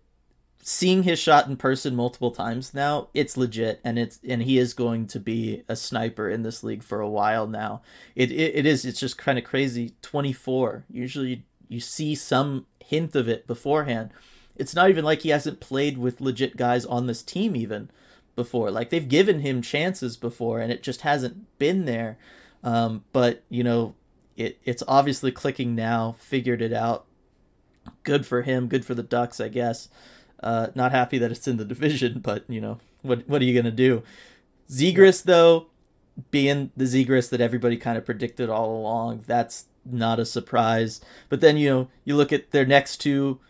[0.61, 4.73] seeing his shot in person multiple times now, it's legit, and it's and he is
[4.73, 7.81] going to be a sniper in this league for a while now.
[8.15, 8.85] It it, it is.
[8.85, 9.93] It's just kind of crazy.
[10.01, 10.85] Twenty four.
[10.89, 14.09] Usually you see some hint of it beforehand.
[14.55, 17.89] It's not even like he hasn't played with legit guys on this team even
[18.39, 18.71] before.
[18.71, 22.17] Like they've given him chances before, and it just hasn't been there.
[22.63, 23.95] Um, but you know,
[24.37, 26.15] it it's obviously clicking now.
[26.19, 27.05] Figured it out.
[28.03, 28.67] good for him.
[28.67, 29.89] Good for the Ducks, I guess.
[30.41, 33.27] Uh, not happy that it's in the division, but you know what?
[33.27, 34.03] What are you gonna do?
[34.69, 35.67] Zegras, though,
[36.31, 41.01] being the Zegras that everybody kind of predicted all along, that's not a surprise.
[41.27, 43.41] But then you know you look at their next two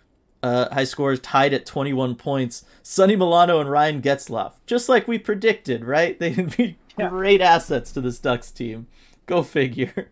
[0.41, 2.65] uh, high scores tied at 21 points.
[2.81, 6.17] Sonny Milano and Ryan Getzlaf, just like we predicted, right?
[6.19, 7.09] They'd be yeah.
[7.09, 8.87] great assets to this Ducks team.
[9.25, 10.11] Go figure.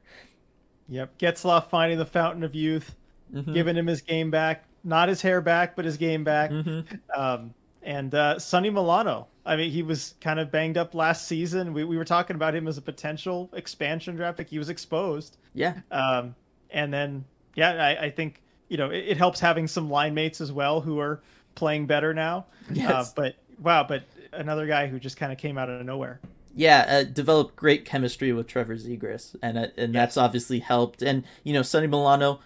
[0.90, 2.96] Yep, Getzlaf finding the fountain of youth,
[3.34, 3.54] mm-hmm.
[3.54, 6.50] giving him his game back, not his hair back, but his game back.
[6.50, 7.20] Mm-hmm.
[7.20, 9.28] Um, and uh, Sonny Milano.
[9.46, 11.74] I mean, he was kind of banged up last season.
[11.74, 14.50] We, we were talking about him as a potential expansion draft pick.
[14.50, 15.38] He was exposed.
[15.54, 15.76] Yeah.
[15.90, 16.36] Um,
[16.70, 17.24] and then,
[17.56, 20.82] yeah, I, I think you know, it, it, helps having some line mates as well
[20.82, 21.22] who are
[21.56, 22.46] playing better now.
[22.72, 22.92] Yes.
[22.92, 26.20] Uh, but wow, but another guy who just kind of came out of nowhere.
[26.56, 30.02] Yeah, uh, developed great chemistry with Trevor Zegras, and uh, and yes.
[30.02, 31.02] that's obviously helped.
[31.02, 32.40] And you know, Sonny Milano,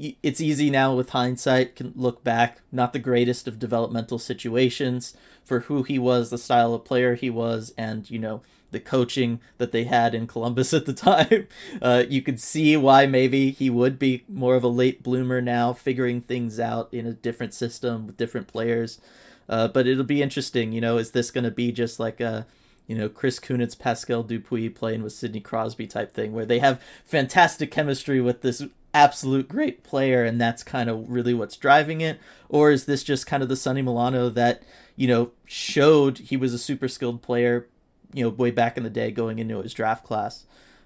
[0.00, 2.60] it's easy now with hindsight can look back.
[2.70, 7.30] Not the greatest of developmental situations for who he was, the style of player he
[7.30, 11.48] was, and you know the coaching that they had in Columbus at the time.
[11.80, 15.72] Uh, you could see why maybe he would be more of a late bloomer now,
[15.72, 19.00] figuring things out in a different system with different players.
[19.48, 22.46] Uh, but it'll be interesting, you know, is this going to be just like a,
[22.86, 26.80] you know, Chris Kunitz, Pascal Dupuis playing with Sidney Crosby type thing, where they have
[27.04, 28.62] fantastic chemistry with this
[28.94, 32.20] absolute great player, and that's kind of really what's driving it?
[32.48, 34.62] Or is this just kind of the Sonny Milano that,
[34.96, 37.66] you know, showed he was a super skilled player,
[38.12, 40.44] you know, way back in the day going into his draft class.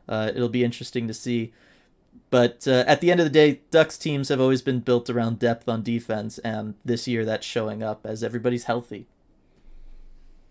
[0.08, 1.52] Uh, it'll be interesting to see.
[2.30, 5.38] But uh, at the end of the day, Ducks teams have always been built around
[5.38, 9.06] depth on defense, and this year that's showing up as everybody's healthy.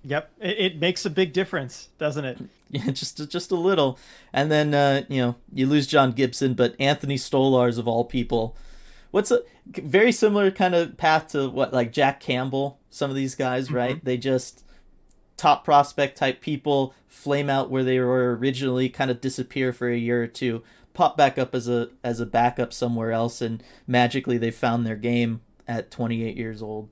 [0.03, 2.39] Yep, it, it makes a big difference, doesn't it?
[2.73, 3.99] Yeah, just just a little.
[4.33, 8.57] And then uh, you know you lose John Gibson, but Anthony Stolarz of all people,
[9.12, 12.79] what's a very similar kind of path to what like Jack Campbell.
[12.89, 13.75] Some of these guys, mm-hmm.
[13.75, 14.03] right?
[14.03, 14.62] They just
[15.43, 19.97] top prospect type people flame out where they were originally, kind of disappear for a
[19.97, 24.38] year or two, pop back up as a as a backup somewhere else, and magically
[24.38, 26.88] they found their game at 28 years old.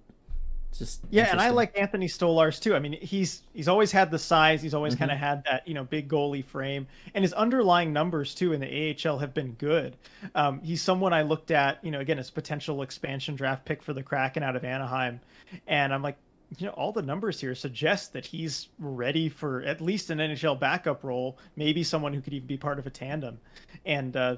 [0.77, 2.75] just yeah, and I like Anthony Stolarz too.
[2.75, 4.61] I mean, he's he's always had the size.
[4.61, 4.99] He's always mm-hmm.
[4.99, 8.59] kind of had that you know big goalie frame, and his underlying numbers too in
[8.59, 9.95] the AHL have been good.
[10.35, 13.93] Um, he's someone I looked at, you know, again as potential expansion draft pick for
[13.93, 15.21] the Kraken out of Anaheim,
[15.67, 16.17] and I'm like,
[16.57, 20.59] you know, all the numbers here suggest that he's ready for at least an NHL
[20.59, 23.39] backup role, maybe someone who could even be part of a tandem.
[23.85, 24.37] And, uh,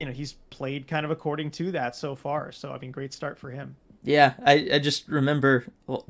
[0.00, 2.50] you know, he's played kind of according to that so far.
[2.52, 3.76] So, I mean, great start for him.
[4.02, 5.66] Yeah, I, I just remember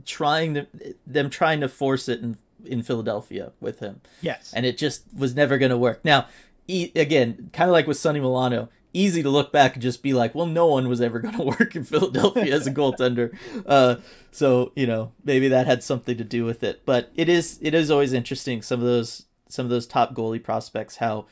[0.06, 0.66] trying to
[1.06, 4.00] them trying to force it in in Philadelphia with him.
[4.22, 6.02] Yes, and it just was never going to work.
[6.02, 6.26] Now,
[6.66, 10.12] he, again, kind of like with Sonny Milano, easy to look back and just be
[10.12, 13.37] like, well, no one was ever going to work in Philadelphia as a goaltender.
[13.66, 13.96] Uh,
[14.31, 16.83] so you know, maybe that had something to do with it.
[16.85, 20.42] But it is it is always interesting some of those some of those top goalie
[20.42, 21.26] prospects how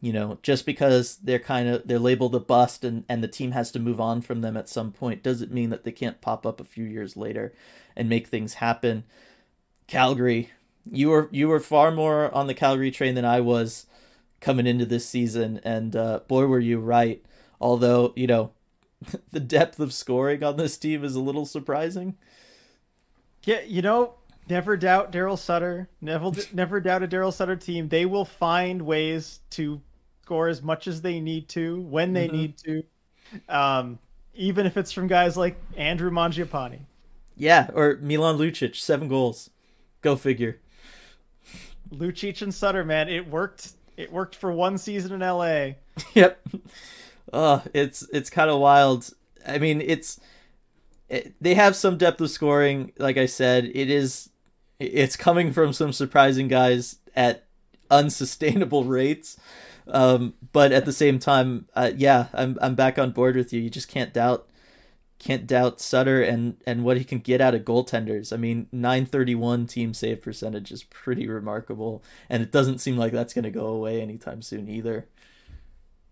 [0.00, 3.50] you know just because they're kind of they're labeled a bust and and the team
[3.50, 6.46] has to move on from them at some point doesn't mean that they can't pop
[6.46, 7.52] up a few years later
[7.96, 9.04] and make things happen.
[9.88, 10.50] Calgary,
[10.90, 13.86] you were you were far more on the Calgary train than I was
[14.40, 17.24] coming into this season, and uh, boy, were you right.
[17.60, 18.52] Although you know,
[19.32, 22.16] the depth of scoring on this team is a little surprising.
[23.44, 24.14] Yeah, you know,
[24.48, 25.88] never doubt Daryl Sutter.
[26.00, 27.88] Never, never doubt a Daryl Sutter team.
[27.88, 29.80] They will find ways to
[30.22, 32.36] score as much as they need to when they mm-hmm.
[32.36, 32.82] need to,
[33.48, 33.98] um,
[34.34, 36.80] even if it's from guys like Andrew Mangiapane.
[37.36, 39.50] Yeah, or Milan Lucic, seven goals.
[40.00, 40.58] Go figure.
[41.90, 45.70] Lucic and Sutter, man, it worked it worked for one season in LA.
[46.14, 46.46] Yep.
[47.32, 49.10] Oh, it's it's kind of wild.
[49.46, 50.20] I mean, it's
[51.08, 52.92] it, they have some depth of scoring.
[52.98, 54.28] Like I said, it is
[54.78, 57.46] it's coming from some surprising guys at
[57.90, 59.38] unsustainable rates.
[59.88, 63.60] Um, but at the same time, uh, yeah, I'm I'm back on board with you.
[63.60, 64.46] You just can't doubt
[65.18, 68.32] can't doubt Sutter and and what he can get out of goaltenders.
[68.32, 73.34] I mean, 931 team save percentage is pretty remarkable, and it doesn't seem like that's
[73.34, 75.08] going to go away anytime soon either.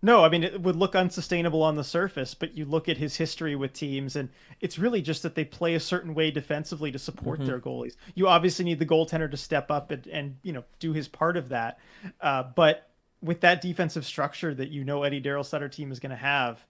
[0.01, 3.15] No, I mean it would look unsustainable on the surface, but you look at his
[3.15, 4.29] history with teams, and
[4.61, 7.47] it's really just that they play a certain way defensively to support mm-hmm.
[7.47, 7.95] their goalies.
[8.13, 11.37] You obviously need the goaltender to step up and, and you know do his part
[11.37, 11.79] of that,
[12.21, 12.89] uh, but
[13.21, 16.65] with that defensive structure that you know Eddie Daryl Sutter team is going to have,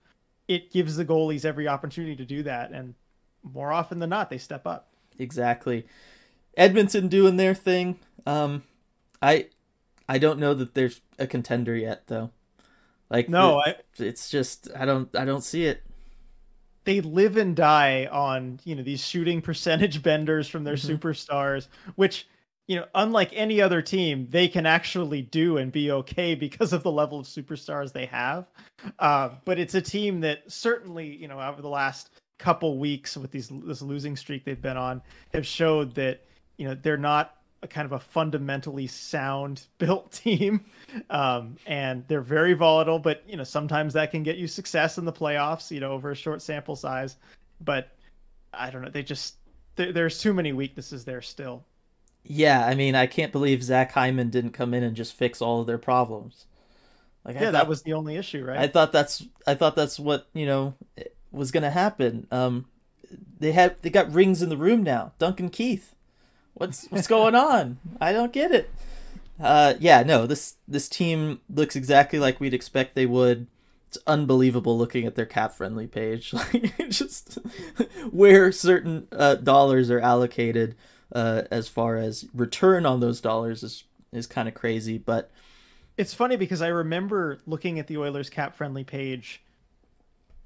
[0.48, 2.93] it gives the goalies every opportunity to do that, and
[3.43, 4.88] more often than not, they step up.
[5.20, 5.86] Exactly.
[6.58, 8.00] Edmonton doing their thing.
[8.26, 8.64] Um,
[9.22, 9.48] I
[10.08, 12.32] I don't know that there's a contender yet, though.
[13.10, 15.84] Like no, the, I, it's just I don't I don't see it.
[16.86, 21.00] they live and die on you know these shooting percentage benders from their Mhm.
[21.00, 22.28] superstars, which
[22.68, 26.84] you know, unlike any other team, they can actually do and be okay because of
[26.84, 28.47] the level of superstars they have.
[28.99, 33.32] Uh, but it's a team that certainly, you know, over the last couple weeks with
[33.32, 35.01] these this losing streak they've been on,
[35.34, 36.22] have showed that
[36.57, 40.66] you know they're not a kind of a fundamentally sound built team,
[41.09, 42.99] um, and they're very volatile.
[42.99, 46.11] But you know, sometimes that can get you success in the playoffs, you know, over
[46.11, 47.18] a short sample size.
[47.61, 47.89] But
[48.53, 49.36] I don't know, they just
[49.76, 51.63] there's too many weaknesses there still.
[52.28, 55.61] Yeah, I mean, I can't believe Zach Hyman didn't come in and just fix all
[55.61, 56.45] of their problems.
[57.23, 58.57] Like, I yeah, thought, that was the only issue, right?
[58.57, 60.76] I thought that's I thought that's what you know
[61.32, 62.28] was gonna happen.
[62.32, 62.65] Um,
[63.39, 65.13] they had they got rings in the room now.
[65.19, 65.95] Duncan Keith,
[66.53, 67.80] what's what's going on?
[67.99, 68.69] I don't get it.
[69.39, 73.47] Uh, yeah, no this this team looks exactly like we'd expect they would.
[73.88, 77.38] It's unbelievable looking at their cap friendly page, like just
[78.11, 80.76] where certain uh, dollars are allocated
[81.14, 84.97] uh, as far as return on those dollars is is kind of crazy.
[84.97, 85.30] But
[85.97, 89.41] It's funny because I remember looking at the Oilers cap friendly page.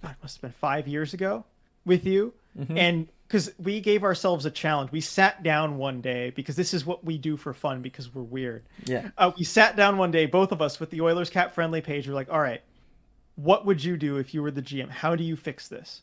[0.02, 1.44] God, it must have been five years ago
[1.86, 2.78] with you, Mhm.
[2.78, 6.84] and because we gave ourselves a challenge, we sat down one day because this is
[6.86, 8.64] what we do for fun because we're weird.
[8.86, 11.82] yeah, Uh, we sat down one day, both of us, with the Oilers cap friendly
[11.82, 12.08] page.
[12.08, 12.62] We're like, all right,
[13.36, 14.90] what would you do if you were the GM?
[14.90, 16.02] How do you fix this?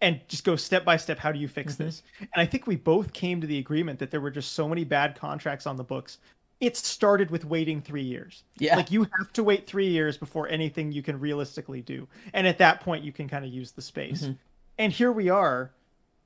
[0.00, 1.18] And just go step by step.
[1.18, 1.84] How do you fix Mm-hmm.
[1.84, 2.02] this?
[2.20, 4.84] And I think we both came to the agreement that there were just so many
[4.84, 6.18] bad contracts on the books.
[6.60, 8.44] It started with waiting three years.
[8.58, 8.76] Yeah.
[8.76, 12.06] Like you have to wait three years before anything you can realistically do.
[12.32, 14.22] And at that point, you can kind of use the space.
[14.22, 14.32] Mm-hmm.
[14.78, 15.70] And here we are,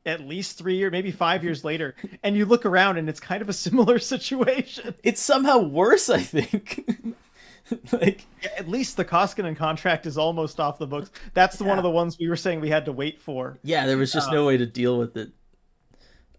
[0.06, 3.42] at least three years, maybe five years later, and you look around and it's kind
[3.42, 4.94] of a similar situation.
[5.02, 6.08] it's somehow worse.
[6.08, 6.88] I think.
[7.92, 8.24] like
[8.56, 11.10] At least the Koskinen contract is almost off the books.
[11.34, 13.58] That's the one of the ones we were saying we had to wait for.
[13.62, 15.30] Yeah, there was just no way to deal with it.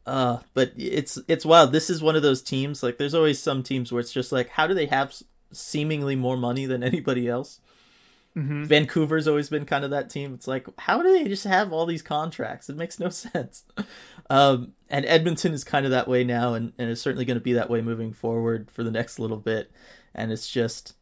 [0.05, 1.71] Uh, but it's it's wild.
[1.71, 2.81] This is one of those teams.
[2.81, 5.13] Like, there's always some teams where it's just like, how do they have
[5.51, 7.59] seemingly more money than anybody else?
[8.35, 8.65] Mhm.
[8.65, 10.33] Vancouver's always been kind of that team.
[10.33, 12.69] It's like, how do they just have all these contracts?
[12.69, 13.63] It makes no sense.
[14.29, 17.43] Um, and Edmonton is kind of that way now, and, and is certainly going to
[17.43, 19.71] be that way moving forward for the next little bit.
[20.13, 20.93] And it's just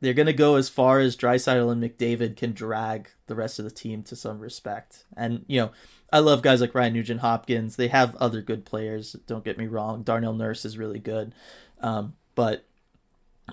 [0.00, 3.64] they're going to go as far as Draisaitl and McDavid can drag the rest of
[3.64, 5.04] the team to some respect.
[5.16, 5.70] And you know,
[6.12, 7.76] I love guys like Ryan Nugent Hopkins.
[7.76, 9.12] They have other good players.
[9.26, 10.02] Don't get me wrong.
[10.02, 11.34] Darnell Nurse is really good,
[11.80, 12.64] um, but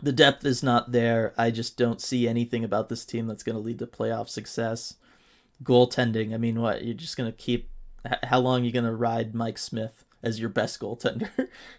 [0.01, 1.33] the depth is not there.
[1.37, 4.95] I just don't see anything about this team that's going to lead to playoff success.
[5.63, 6.33] Goaltending.
[6.33, 7.69] I mean, what you're just going to keep?
[8.23, 11.29] How long are you going to ride Mike Smith as your best goaltender?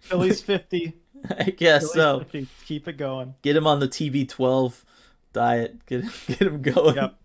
[0.01, 0.95] Phillies 50.
[1.39, 2.25] I guess so.
[2.67, 3.35] Keep it going.
[3.43, 4.83] Get him on the TB12
[5.33, 5.85] diet.
[5.87, 6.97] Get get him going.
[6.97, 7.15] Yep.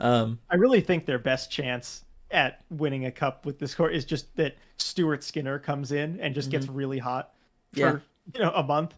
[0.00, 4.04] Um, I really think their best chance at winning a cup with this core is
[4.04, 7.32] just that Stuart Skinner comes in and just gets really hot
[7.72, 7.96] for Mm-hmm.
[7.96, 7.98] Yeah.
[8.38, 8.94] you know a month.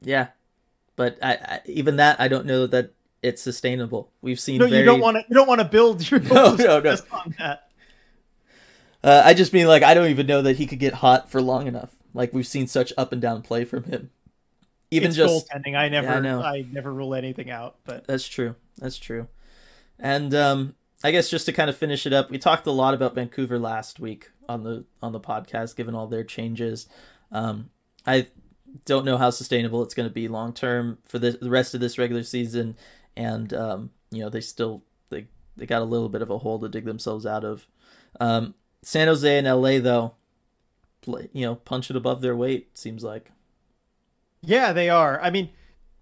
[0.00, 0.28] yeah,
[0.94, 4.12] but I, I even that I don't know that it's sustainable.
[4.22, 4.78] We've seen No, very.
[4.78, 5.24] you don't want to.
[5.28, 6.96] You don't want to build your No, no, no.
[7.10, 7.68] on that.
[9.02, 11.42] Uh, I just mean like I don't even know that he could get hot for
[11.42, 11.96] long enough.
[12.14, 14.10] Like we've seen such up and down play from him.
[14.90, 15.76] Even it's just goaltending.
[15.76, 16.08] I never.
[16.08, 16.40] I know.
[16.40, 17.76] I never rule anything out.
[17.84, 18.54] But That's true.
[18.78, 19.28] That's true.
[19.98, 22.94] And um, I guess just to kind of finish it up, we talked a lot
[22.94, 26.86] about Vancouver last week on the on the podcast, given all their changes.
[27.30, 27.70] Um,
[28.06, 28.28] I
[28.84, 31.80] don't know how sustainable it's going to be long term for the, the rest of
[31.80, 32.76] this regular season,
[33.16, 36.58] and um, you know they still they they got a little bit of a hole
[36.60, 37.66] to dig themselves out of.
[38.20, 40.14] Um, San Jose and LA though,
[41.00, 42.76] play, you know, punch it above their weight.
[42.76, 43.30] Seems like.
[44.42, 45.20] yeah, they are.
[45.20, 45.50] I mean,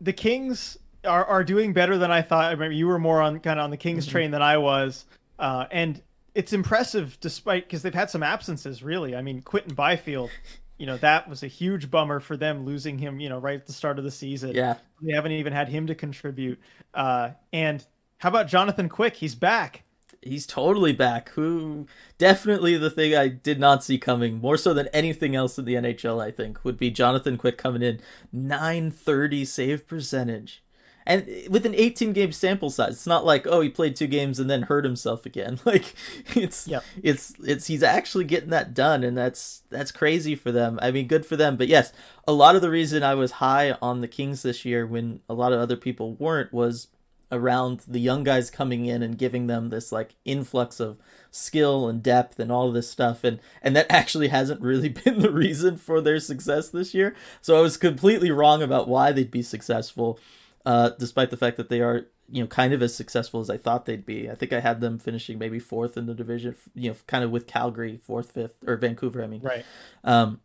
[0.01, 2.47] the Kings are are doing better than I thought.
[2.47, 4.13] I remember you were more on kind of on the Kings Mm-hmm.
[4.13, 5.05] train than I was,
[5.39, 6.03] uh, and
[6.35, 8.83] it's impressive despite because they've had some absences.
[8.83, 10.31] Really, I mean, Quinton Byfield.
[10.79, 13.19] You know that was a huge bummer for them losing him.
[13.21, 14.53] You know, right at the start of the season.
[14.55, 16.59] Yeah, They haven't even had him to contribute.
[16.93, 17.83] Uh, and
[18.19, 19.17] how about Jonathan Quick?
[19.17, 19.85] He's back.
[20.27, 21.31] He's totally back.
[21.31, 21.87] Who
[22.19, 25.75] definitely the thing I did not see coming, more so than anything else in the
[25.75, 28.01] NHL, I think, would be Jonathan Quick coming in
[28.33, 30.63] 930 save percentage.
[31.09, 34.41] And with an 18 game sample size, it's not like oh he played two games
[34.41, 35.61] and then hurt himself again.
[35.65, 35.95] Like
[36.35, 36.85] it's Yep.
[37.03, 40.81] it's it's he's actually getting that done, and that's that's crazy for them.
[40.83, 41.57] I mean, good for them.
[41.57, 41.93] But yes,
[42.27, 45.35] a lot of the reason I was high on the Kings this year when a
[45.35, 46.89] lot of other people weren't was
[47.33, 50.97] around the young guys coming in and giving them this like influx of
[51.31, 55.19] skill and depth and all of this stuff and and that actually hasn't really been
[55.19, 59.31] the reason for their success this year so i was completely wrong about why they'd
[59.31, 60.19] be successful
[60.65, 63.57] uh, despite the fact that they are you know kind of as successful as I
[63.57, 64.31] thought they'd be.
[64.31, 67.31] I think I had them finishing maybe fourth in the division, you know, kind of
[67.31, 69.23] with Calgary fourth, fifth, or Vancouver.
[69.23, 69.65] I mean, right.
[70.05, 70.41] Um,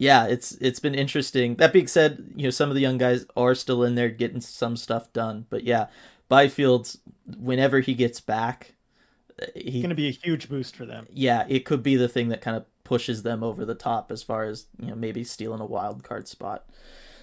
[0.00, 1.56] yeah, it's it's been interesting.
[1.56, 4.40] That being said, you know some of the young guys are still in there getting
[4.40, 5.44] some stuff done.
[5.50, 5.88] But yeah,
[6.30, 6.96] Byfield's
[7.38, 8.72] whenever he gets back,
[9.54, 11.06] he's going to be a huge boost for them.
[11.12, 14.22] Yeah, it could be the thing that kind of pushes them over the top as
[14.22, 16.64] far as you know maybe stealing a wild card spot.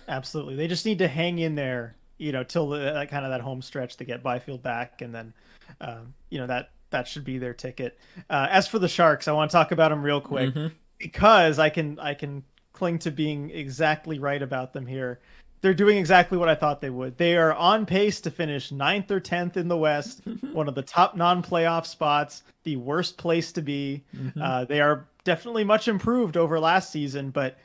[0.08, 3.32] Absolutely, they just need to hang in there, you know, till the uh, kind of
[3.32, 5.34] that home stretch to get Byfield back, and then,
[5.82, 7.98] um, you know that that should be their ticket.
[8.30, 10.68] Uh, as for the Sharks, I want to talk about them real quick mm-hmm.
[11.00, 12.44] because I can I can
[12.78, 15.20] cling to being exactly right about them here.
[15.62, 17.18] They're doing exactly what I thought they would.
[17.18, 20.22] They are on pace to finish ninth or tenth in the West,
[20.54, 24.04] one of the top non-playoff spots, the worst place to be.
[24.16, 24.40] Mm-hmm.
[24.40, 27.58] Uh, they are definitely much improved over last season, but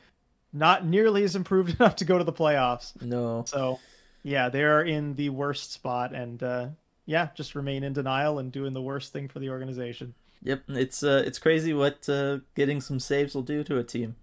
[0.55, 3.01] not nearly as improved enough to go to the playoffs.
[3.03, 3.45] No.
[3.47, 3.79] So,
[4.23, 6.69] yeah, they're in the worst spot, and uh,
[7.05, 10.15] yeah, just remain in denial and doing the worst thing for the organization.
[10.43, 14.17] Yep, it's uh, it's crazy what uh, getting some saves will do to a team.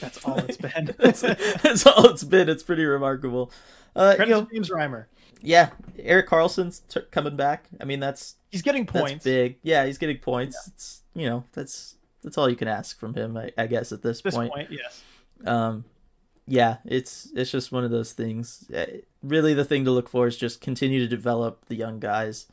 [0.00, 0.94] That's all it's been.
[0.98, 2.48] that's, that's, all it's been.
[2.48, 3.52] It's pretty remarkable.
[3.96, 5.06] Uh, Credit you know, James Reimer.
[5.40, 7.68] Yeah, Erik Karlsson's t- coming back.
[7.80, 9.24] I mean, that's he's getting points.
[9.24, 9.58] big.
[9.62, 10.56] Yeah, he's getting points.
[10.56, 10.72] Yeah.
[10.74, 13.36] It's you know that's that's all you can ask from him.
[13.36, 14.32] I, I guess at this, point.
[14.32, 14.52] this point.
[14.52, 14.68] point.
[14.70, 15.02] Yes.
[15.46, 15.84] Um,
[16.46, 18.68] yeah, it's it's just one of those things.
[18.74, 18.86] Uh,
[19.22, 22.46] really, the thing to look for is just continue to develop the young guys,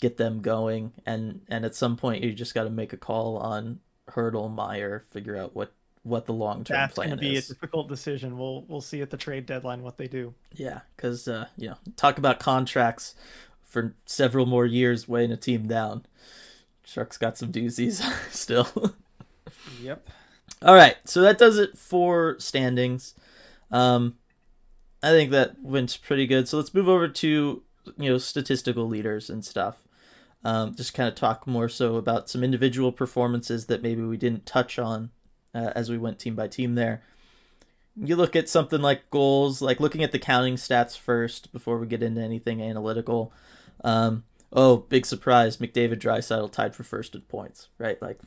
[0.00, 3.38] get them going, and and at some point you just got to make a call
[3.38, 5.72] on Hertl Meyer, figure out what
[6.02, 6.94] what the long term plan is.
[6.94, 8.36] That's going to be a difficult decision.
[8.36, 10.34] We'll we'll see at the trade deadline what they do.
[10.52, 13.14] Yeah, because uh, you know, talk about contracts
[13.62, 16.06] for several more years, weighing a team down.
[16.84, 18.94] Sharks got some doozies still.
[19.80, 20.08] yep.
[20.60, 23.14] All right, so that does it for standings.
[23.70, 24.16] Um,
[25.02, 26.48] I think that went pretty good.
[26.48, 27.62] So let's move over to
[27.96, 29.82] you know statistical leaders and stuff.
[30.44, 34.44] Um, just kind of talk more so about some individual performances that maybe we didn't
[34.44, 35.10] touch on
[35.54, 37.02] uh, as we went team by team there.
[37.96, 41.86] You look at something like goals, like looking at the counting stats first before we
[41.86, 43.32] get into anything analytical.
[43.84, 45.58] Um, oh, big surprise!
[45.58, 48.00] McDavid Draisaitl tied for first in points, right?
[48.00, 48.18] Like,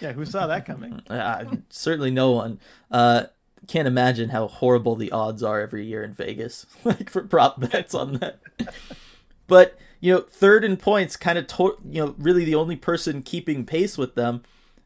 [0.00, 1.00] yeah, who saw that coming?
[1.10, 2.60] uh, certainly no one.
[2.90, 3.24] Uh,
[3.66, 7.94] can't imagine how horrible the odds are every year in Vegas, like for prop bets
[7.94, 8.40] on that.
[9.46, 13.22] but you know, third in points, kind of, to- you know, really the only person
[13.22, 14.42] keeping pace with them,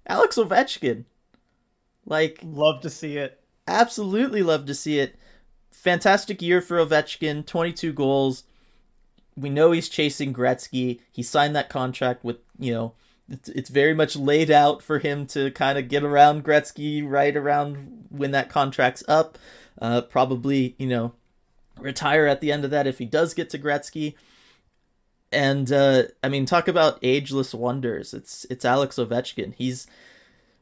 [0.06, 1.04] Alex Ovechkin.
[2.06, 3.40] Like, love to see it.
[3.66, 5.16] Absolutely love to see it.
[5.70, 8.44] Fantastic year for Ovechkin, 22 goals.
[9.36, 11.00] We know he's chasing Gretzky.
[11.12, 12.94] He signed that contract with, you know,
[13.28, 17.36] it's, it's very much laid out for him to kind of get around Gretzky right
[17.36, 19.36] around when that contract's up.
[19.80, 21.12] Uh, probably, you know,
[21.78, 24.14] retire at the end of that if he does get to Gretzky.
[25.32, 28.14] And uh, I mean, talk about ageless wonders.
[28.14, 29.54] It's it's Alex Ovechkin.
[29.54, 29.86] He's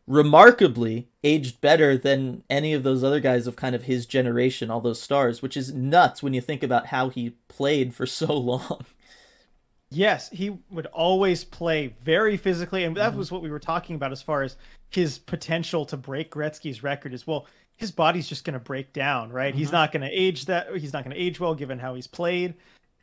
[0.07, 4.81] remarkably aged better than any of those other guys of kind of his generation, all
[4.81, 8.85] those stars, which is nuts when you think about how he played for so long.
[9.91, 13.19] Yes, he would always play very physically, and that mm-hmm.
[13.19, 14.57] was what we were talking about as far as
[14.91, 17.15] his potential to break Gretzky's record.
[17.15, 17.47] Is well,
[17.77, 19.53] his body's just going to break down, right?
[19.53, 19.59] Mm-hmm.
[19.59, 20.75] He's not going to age that.
[20.77, 22.55] He's not going to age well given how he's played,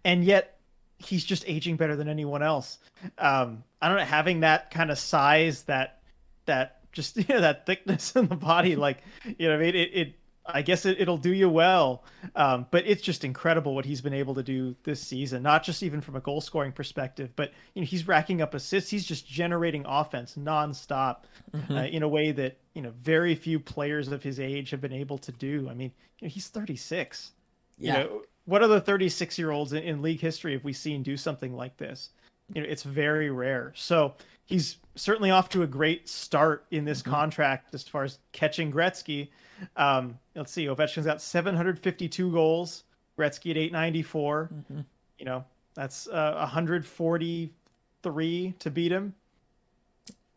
[0.03, 0.59] and yet
[0.97, 2.79] he's just aging better than anyone else.
[3.17, 6.01] Um, I don't know, having that kind of size, that
[6.45, 8.99] that just you know that thickness in the body like
[9.37, 10.15] you know I mean it, it
[10.45, 12.03] I guess it, will do you well.
[12.35, 15.83] Um, but it's just incredible what he's been able to do this season, not just
[15.83, 18.89] even from a goal scoring perspective, but you know he's racking up assists.
[18.89, 21.23] He's just generating offense nonstop
[21.53, 21.73] mm-hmm.
[21.73, 24.93] uh, in a way that you know very few players of his age have been
[24.93, 25.67] able to do.
[25.69, 27.31] I mean, you know, he's 36.
[27.77, 27.99] Yeah.
[27.99, 31.17] You know, what other 36 year olds in, in league history have we seen do
[31.17, 32.09] something like this?
[32.53, 33.73] You know, it's very rare.
[33.75, 34.15] So
[34.51, 37.11] he's certainly off to a great start in this mm-hmm.
[37.11, 39.29] contract as far as catching Gretzky.
[39.75, 42.83] Um, let's see, Ovechkin's got 752 goals,
[43.17, 44.49] Gretzky at 894.
[44.53, 44.81] Mm-hmm.
[45.19, 49.15] You know, that's uh, 143 to beat him.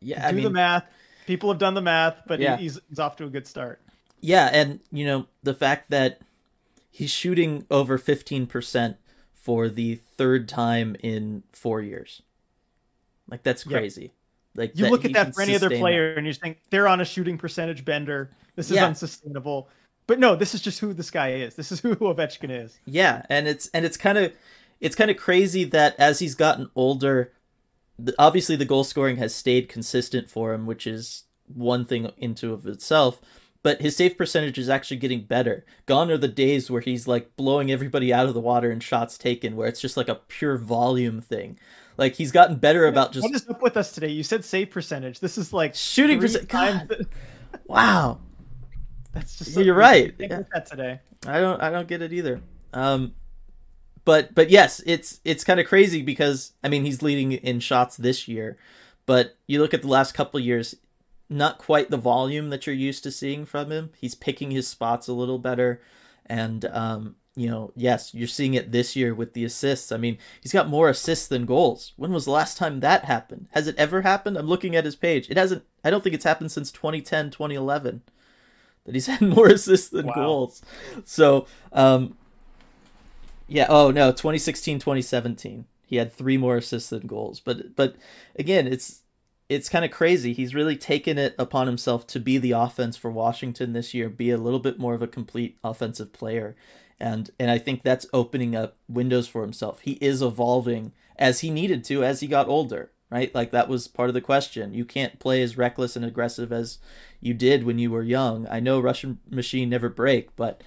[0.00, 0.84] Yeah, do I mean, the math.
[1.26, 2.58] People have done the math, but yeah.
[2.58, 3.80] he's he's off to a good start.
[4.20, 6.20] Yeah, and you know the fact that
[6.90, 8.96] he's shooting over 15%
[9.32, 12.20] for the third time in 4 years.
[13.28, 14.12] Like that's crazy.
[14.56, 16.18] Like you look at that for any other player that.
[16.18, 18.30] and you think they're on a shooting percentage bender.
[18.56, 18.86] This is yeah.
[18.86, 19.68] unsustainable.
[20.06, 21.54] But no, this is just who this guy is.
[21.54, 22.78] This is who Ovechkin is.
[22.84, 24.32] Yeah, and it's and it's kind of
[24.80, 27.32] it's kind of crazy that as he's gotten older,
[27.98, 32.52] the, obviously the goal scoring has stayed consistent for him, which is one thing into
[32.52, 33.20] of itself.
[33.62, 35.64] but his save percentage is actually getting better.
[35.86, 39.16] Gone are the days where he's like blowing everybody out of the water in shots
[39.16, 41.58] taken, where it's just like a pure volume thing.
[41.96, 43.24] Like he's gotten better about just.
[43.24, 44.08] What is up with us today?
[44.08, 45.20] You said save percentage.
[45.20, 47.06] This is like shooting percentage.
[47.66, 48.18] wow,
[49.12, 49.56] that's just.
[49.56, 50.14] You're right.
[50.18, 50.42] Yeah.
[50.52, 51.00] That today.
[51.26, 51.60] I don't.
[51.60, 52.40] I don't get it either.
[52.72, 53.14] Um,
[54.04, 57.96] but but yes, it's it's kind of crazy because I mean he's leading in shots
[57.96, 58.58] this year,
[59.06, 60.74] but you look at the last couple years,
[61.30, 63.90] not quite the volume that you're used to seeing from him.
[63.96, 65.80] He's picking his spots a little better,
[66.26, 69.90] and um, you know, yes, you're seeing it this year with the assists.
[69.90, 71.92] I mean, he's got more assists than goals.
[71.96, 73.48] When was the last time that happened?
[73.50, 74.36] Has it ever happened?
[74.36, 75.28] I'm looking at his page.
[75.28, 75.64] It hasn't.
[75.82, 78.02] I don't think it's happened since 2010, 2011
[78.84, 80.14] that he's had more assists than wow.
[80.14, 80.62] goals.
[81.04, 82.16] So, um,
[83.48, 83.66] yeah.
[83.68, 85.66] Oh no, 2016, 2017.
[85.86, 87.40] He had three more assists than goals.
[87.40, 87.96] But but
[88.38, 89.02] again, it's
[89.48, 90.32] it's kind of crazy.
[90.32, 94.30] He's really taken it upon himself to be the offense for Washington this year, be
[94.30, 96.56] a little bit more of a complete offensive player.
[97.00, 99.80] And and I think that's opening up windows for himself.
[99.80, 103.34] He is evolving as he needed to as he got older, right?
[103.34, 104.74] Like that was part of the question.
[104.74, 106.78] You can't play as reckless and aggressive as
[107.20, 108.46] you did when you were young.
[108.48, 110.62] I know Russian machine never break, but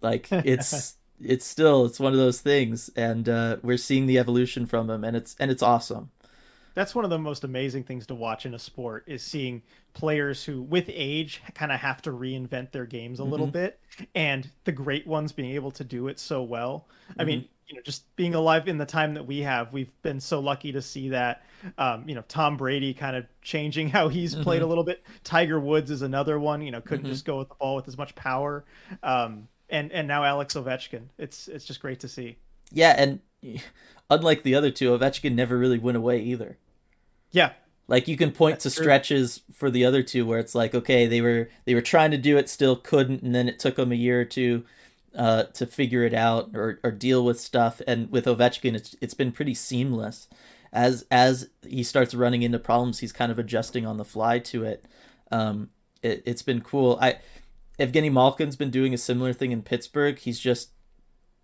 [0.00, 4.66] like it's it's still it's one of those things, and uh, we're seeing the evolution
[4.66, 6.10] from him, and it's and it's awesome.
[6.74, 9.62] That's one of the most amazing things to watch in a sport is seeing
[9.92, 13.32] players who, with age, kind of have to reinvent their games a mm-hmm.
[13.32, 13.80] little bit,
[14.14, 16.86] and the great ones being able to do it so well.
[17.10, 17.20] Mm-hmm.
[17.20, 20.20] I mean, you know, just being alive in the time that we have, we've been
[20.20, 21.44] so lucky to see that.
[21.78, 24.42] Um, you know, Tom Brady kind of changing how he's mm-hmm.
[24.42, 25.04] played a little bit.
[25.24, 26.62] Tiger Woods is another one.
[26.62, 27.12] You know, couldn't mm-hmm.
[27.12, 28.64] just go with the ball with as much power.
[29.02, 31.02] Um, and and now Alex Ovechkin.
[31.18, 32.36] It's it's just great to see.
[32.72, 33.20] Yeah, and
[34.10, 36.58] unlike the other two, Ovechkin never really went away either.
[37.30, 37.52] Yeah.
[37.88, 39.54] Like you can point That's to stretches true.
[39.54, 42.36] for the other two where it's like, okay, they were they were trying to do
[42.36, 44.64] it, still couldn't, and then it took them a year or two
[45.14, 47.80] uh, to figure it out or, or deal with stuff.
[47.86, 50.28] And with Ovechkin, it's it's been pretty seamless.
[50.72, 54.62] As as he starts running into problems, he's kind of adjusting on the fly to
[54.64, 54.84] it.
[55.32, 56.96] Um, it it's been cool.
[57.00, 57.18] I
[57.80, 60.18] Evgeny Malkin's been doing a similar thing in Pittsburgh.
[60.18, 60.70] He's just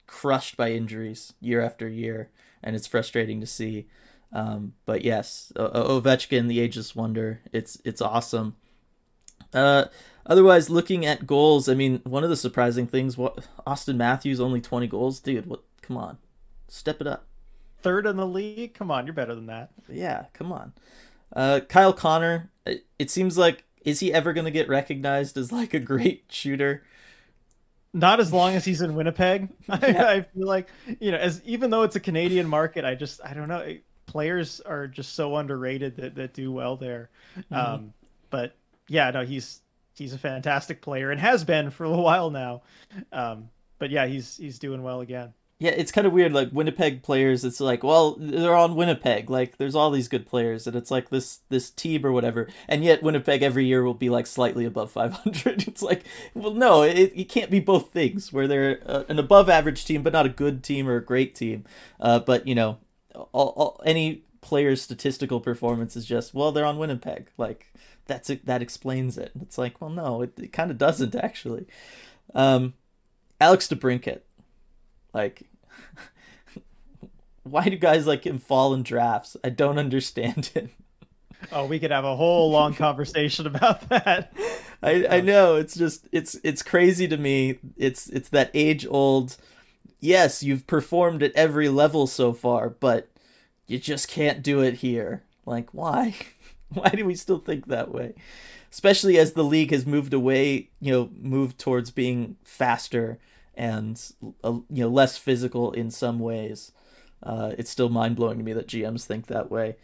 [0.07, 2.31] crushed by injuries year after year,
[2.63, 3.87] and it's frustrating to see.
[4.33, 7.41] Um, but yes, o- Ovechkin, the ageless wonder.
[7.53, 8.57] It's it's awesome.
[9.55, 9.87] Uh,
[10.27, 14.61] otherwise, looking at goals, I mean, one of the surprising things, what Auston Matthews only
[14.61, 15.47] twenty goals, dude.
[15.47, 15.63] What?
[15.83, 16.19] Come on,
[16.69, 17.27] step it up.
[17.81, 18.75] Third in the league.
[18.75, 19.71] Come on, you're better than that.
[19.89, 20.73] Yeah, come on.
[21.33, 22.51] Uh, Kyle Connor.
[22.65, 26.25] It, it seems like is he ever going to get recognized as like a great
[26.29, 26.83] shooter?
[27.93, 29.49] Not as long as he's in Winnipeg.
[29.69, 30.69] I, I, feel like
[31.01, 33.77] you know, as even though it's a Canadian market, I just I don't know.
[34.07, 37.11] Players are just so underrated that that do well there.
[37.39, 37.55] Mm-hmm.
[37.55, 37.93] Um,
[38.31, 38.55] but
[38.89, 39.63] yeah, no, he's
[39.95, 42.63] he's a fantastic player and has been for a while now.
[43.13, 46.35] Um, but yeah, he's he's doing well again yeah, it's kind of weird.
[46.35, 49.31] Like Winnipeg players, it's like, well, they're on Winnipeg.
[49.31, 52.49] Like, there's all these good players, and it's like this this team or whatever.
[52.69, 55.67] And yet, Winnipeg every year will be like slightly above 500.
[55.77, 56.05] It's like,
[56.35, 58.33] well, no, it, it can't be both things.
[58.33, 61.35] Where they're uh, an above average team, but not a good team or a great
[61.35, 61.65] team.
[61.99, 62.79] Uh, but you know,
[63.15, 67.31] all, all, any player's statistical performance is just, well, they're on Winnipeg.
[67.39, 67.73] Like,
[68.07, 68.45] that's it.
[68.45, 69.33] That explains it.
[69.41, 71.67] It's like, well, no, it, it kind of doesn't actually.
[72.35, 72.75] Um,
[73.41, 74.21] Alex DeBrincat
[75.17, 75.43] like,
[77.43, 79.37] why do guys like him fall in drafts?
[79.43, 80.69] I don't understand it.
[81.53, 84.33] Oh, we could have a whole long conversation about that.
[84.83, 87.59] I I know it's just it's it's crazy to me.
[87.77, 89.37] It's it's that age old.
[90.01, 93.09] Yes, you've performed at every level so far, but
[93.67, 95.23] you just can't do it here.
[95.45, 96.15] Like why?
[96.75, 98.15] Why do we still think that way?
[98.73, 103.21] Especially as the league has moved away, you know, moved towards being faster
[103.57, 104.01] and
[104.45, 106.73] uh, you know less physical in some ways.
[107.23, 109.77] Uh, it's still mind blowing to me that GMs think that way.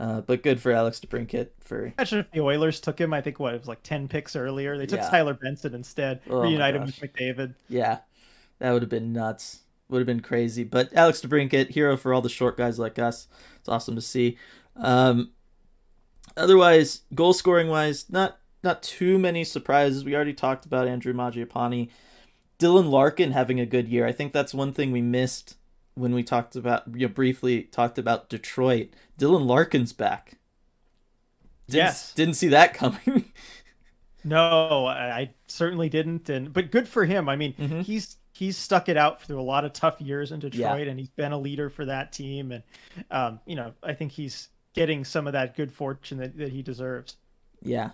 [0.00, 1.92] Uh, but good for Alex DeBrincat for.
[1.98, 3.12] Imagine if the Oilers took him.
[3.12, 4.76] I think what it was like ten picks earlier.
[4.76, 5.10] They took yeah.
[5.10, 6.20] Tyler Benson instead.
[6.28, 7.54] Oh reunite him with McDavid.
[7.68, 7.98] Yeah,
[8.58, 9.60] that would have been nuts.
[9.88, 10.64] Would have been crazy.
[10.64, 13.28] But Alex DeBrincat, hero for all the short guys like us.
[13.60, 14.38] It's awesome to see.
[14.76, 15.32] Um,
[16.36, 20.04] otherwise, goal scoring wise, not not too many surprises.
[20.04, 21.90] We already talked about Andrew Mangiapane
[22.62, 24.06] Dylan Larkin having a good year.
[24.06, 25.56] I think that's one thing we missed
[25.94, 28.90] when we talked about you know, briefly talked about Detroit.
[29.18, 30.38] Dylan Larkin's back.
[31.66, 33.32] Didn't, yes, didn't see that coming.
[34.24, 36.28] no, I certainly didn't.
[36.28, 37.28] And but good for him.
[37.28, 37.80] I mean, mm-hmm.
[37.80, 40.90] he's he's stuck it out through a lot of tough years in Detroit, yeah.
[40.90, 42.52] and he's been a leader for that team.
[42.52, 42.62] And
[43.10, 46.62] um, you know, I think he's getting some of that good fortune that, that he
[46.62, 47.16] deserves.
[47.60, 47.90] Yeah.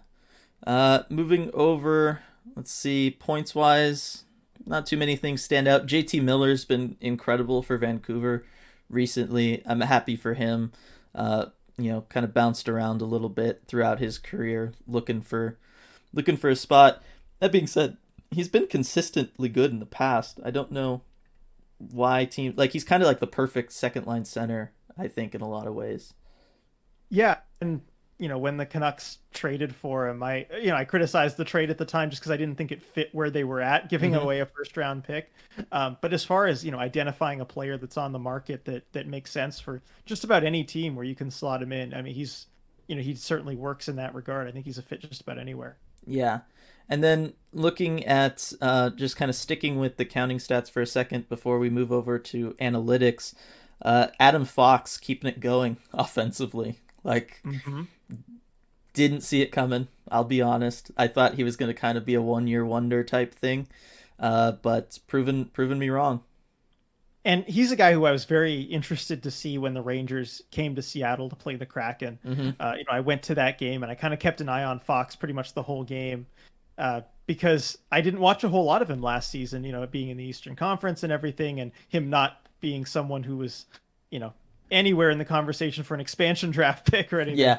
[0.66, 2.21] Uh, moving over
[2.57, 3.11] let's see.
[3.11, 4.25] Points wise,
[4.67, 5.87] not too many things stand out.
[5.87, 8.45] JT Miller's been incredible for Vancouver
[8.89, 9.63] recently.
[9.67, 10.73] I'm happy for him.
[11.15, 11.47] Uh,
[11.77, 15.59] you know, kind of bounced around a little bit throughout his career, looking for
[16.13, 17.03] looking for a spot.
[17.39, 17.97] That being said,
[18.31, 20.41] he's been consistently good in the past.
[20.45, 21.03] I don't know
[21.79, 25.41] why team like he's kind of like the perfect second line center, I think, in
[25.41, 26.15] a lot of ways.
[27.09, 27.83] Yeah, and
[28.19, 31.71] you know when the Canucks traded for him, I you know I criticized the trade
[31.71, 34.12] at the time just because I didn't think it fit where they were at, giving
[34.12, 34.23] mm-hmm.
[34.23, 35.33] away a first round pick.
[35.73, 38.93] Um, but as far as you know, identifying a player that's on the market that
[38.93, 42.03] that makes sense for just about any team where you can slot him in, I
[42.03, 42.47] mean he's
[42.87, 44.49] you know he certainly works in that regard.
[44.49, 45.77] I think he's a fit just about anywhere.
[46.07, 46.41] Yeah.
[46.89, 50.87] And then looking at uh, just kind of sticking with the counting stats for a
[50.87, 53.35] second before we move over to analytics,
[53.83, 56.81] uh, Adam Fox keeping it going offensively.
[57.05, 57.82] Like, mm-hmm.
[58.92, 59.88] didn't see it coming.
[60.11, 60.90] I'll be honest.
[60.96, 63.68] I thought he was going to kind of be a one year wonder type thing,
[64.18, 66.22] uh, but proven proven me wrong.
[67.24, 70.74] And he's a guy who I was very interested to see when the Rangers came
[70.76, 72.18] to Seattle to play the Kraken.
[72.24, 72.51] Mm-hmm.
[72.59, 74.64] Uh, you know, I went to that game and I kind of kept an eye
[74.64, 76.26] on Fox pretty much the whole game
[76.78, 79.64] uh, because I didn't watch a whole lot of him last season.
[79.64, 83.36] You know, being in the Eastern Conference and everything, and him not being someone who
[83.36, 83.66] was,
[84.11, 84.32] you know,
[84.71, 87.41] anywhere in the conversation for an expansion draft pick or anything.
[87.41, 87.59] Yeah.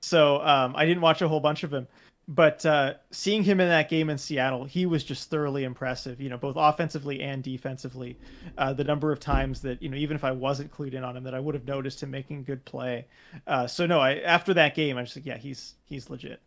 [0.00, 1.88] So um, I didn't watch a whole bunch of him
[2.28, 6.20] but uh, seeing him in that game in Seattle, he was just thoroughly impressive.
[6.20, 8.18] You know, both offensively and defensively.
[8.58, 11.16] Uh, the number of times that you know, even if I wasn't clued in on
[11.16, 13.06] him, that I would have noticed him making good play.
[13.46, 16.40] Uh, so no, I after that game, I was like, yeah, he's he's legit.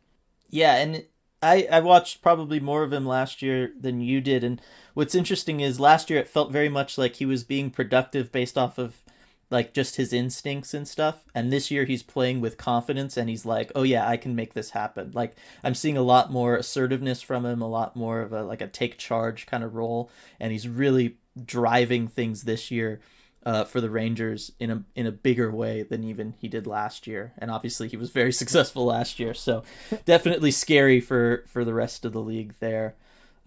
[0.49, 1.05] Yeah, and
[1.41, 4.61] I I watched probably more of him last year than you did, and
[4.95, 8.57] what's interesting is last year it felt very much like he was being productive based
[8.57, 9.01] off of
[9.49, 11.23] like just his instincts and stuff.
[11.33, 14.53] And this year he's playing with confidence and he's like, "Oh yeah, I can make
[14.53, 18.33] this happen." Like I'm seeing a lot more assertiveness from him, a lot more of
[18.33, 22.99] a like a take charge kind of role, and he's really driving things this year
[23.45, 27.07] uh, for the Rangers in a in a bigger way than even he did last
[27.07, 27.33] year.
[27.37, 29.63] And obviously he was very successful last year, so
[30.05, 32.95] definitely scary for for the rest of the league there.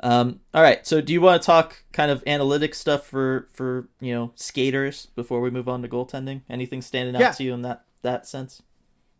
[0.03, 0.85] Um, all right.
[0.87, 5.07] So, do you want to talk kind of analytic stuff for for you know skaters
[5.15, 6.43] before we move on to goaltending?
[6.51, 7.31] Anything standing out yeah.
[7.33, 8.63] to you in that that sense?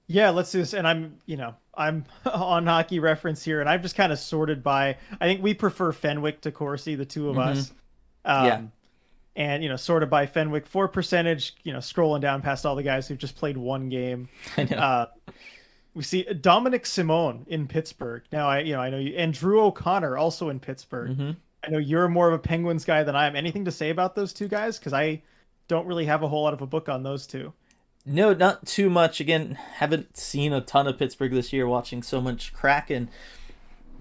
[0.09, 0.75] Yeah, let's do this.
[0.75, 4.63] And I'm you know I'm on hockey reference here, and I've just kind of sorted
[4.63, 4.97] by.
[5.21, 7.59] I think we prefer Fenwick to Corsi, the two of mm-hmm.
[7.59, 7.73] us.
[8.25, 8.63] Um, yeah.
[9.35, 12.75] And you know, sort of by Fenwick for percentage, you know, scrolling down past all
[12.75, 14.29] the guys who've just played one game.
[14.57, 14.77] I know.
[14.77, 15.07] Uh,
[15.95, 18.23] we see Dominik Simon in Pittsburgh.
[18.33, 21.11] Now I you know I know you and Drew O'Connor also in Pittsburgh.
[21.11, 21.31] Mm-hmm.
[21.65, 23.37] I know you're more of a Penguins guy than I am.
[23.37, 24.79] Anything to say about those two guys?
[24.79, 25.23] Because I
[25.69, 27.53] don't really have a whole lot of a book on those two.
[28.05, 29.21] No, not too much.
[29.21, 31.69] Again, haven't seen a ton of Pittsburgh this year.
[31.69, 33.09] Watching so much Kraken.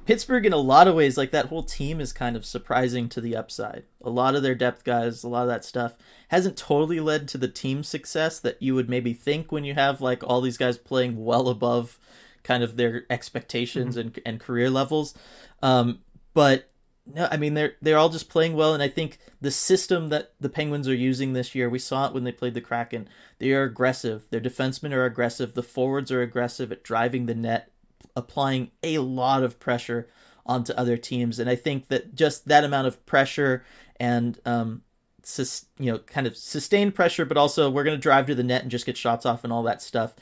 [0.05, 3.21] Pittsburgh, in a lot of ways, like that whole team is kind of surprising to
[3.21, 3.83] the upside.
[4.01, 5.95] A lot of their depth guys, a lot of that stuff
[6.29, 10.01] hasn't totally led to the team success that you would maybe think when you have
[10.01, 11.99] like all these guys playing well above
[12.43, 14.07] kind of their expectations mm-hmm.
[14.07, 15.13] and, and career levels.
[15.61, 15.99] Um,
[16.33, 16.69] but
[17.05, 20.33] no, I mean they're they're all just playing well, and I think the system that
[20.39, 23.09] the Penguins are using this year, we saw it when they played the Kraken.
[23.39, 24.25] They are aggressive.
[24.29, 25.53] Their defensemen are aggressive.
[25.53, 27.70] The forwards are aggressive at driving the net
[28.15, 30.07] applying a lot of pressure
[30.45, 31.39] onto other teams.
[31.39, 33.63] And I think that just that amount of pressure
[33.99, 34.81] and um,
[35.23, 38.43] sus- you know, kind of sustained pressure, but also we're going to drive to the
[38.43, 40.13] net and just get shots off and all that stuff.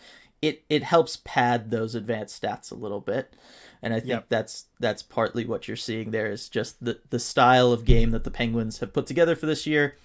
[0.42, 3.36] It it helps pad those advanced stats a little bit.
[3.82, 4.26] And I think yep.
[4.30, 8.24] that's that's partly what you're seeing there is just the the style of game that
[8.24, 9.96] the Penguins have put together for this year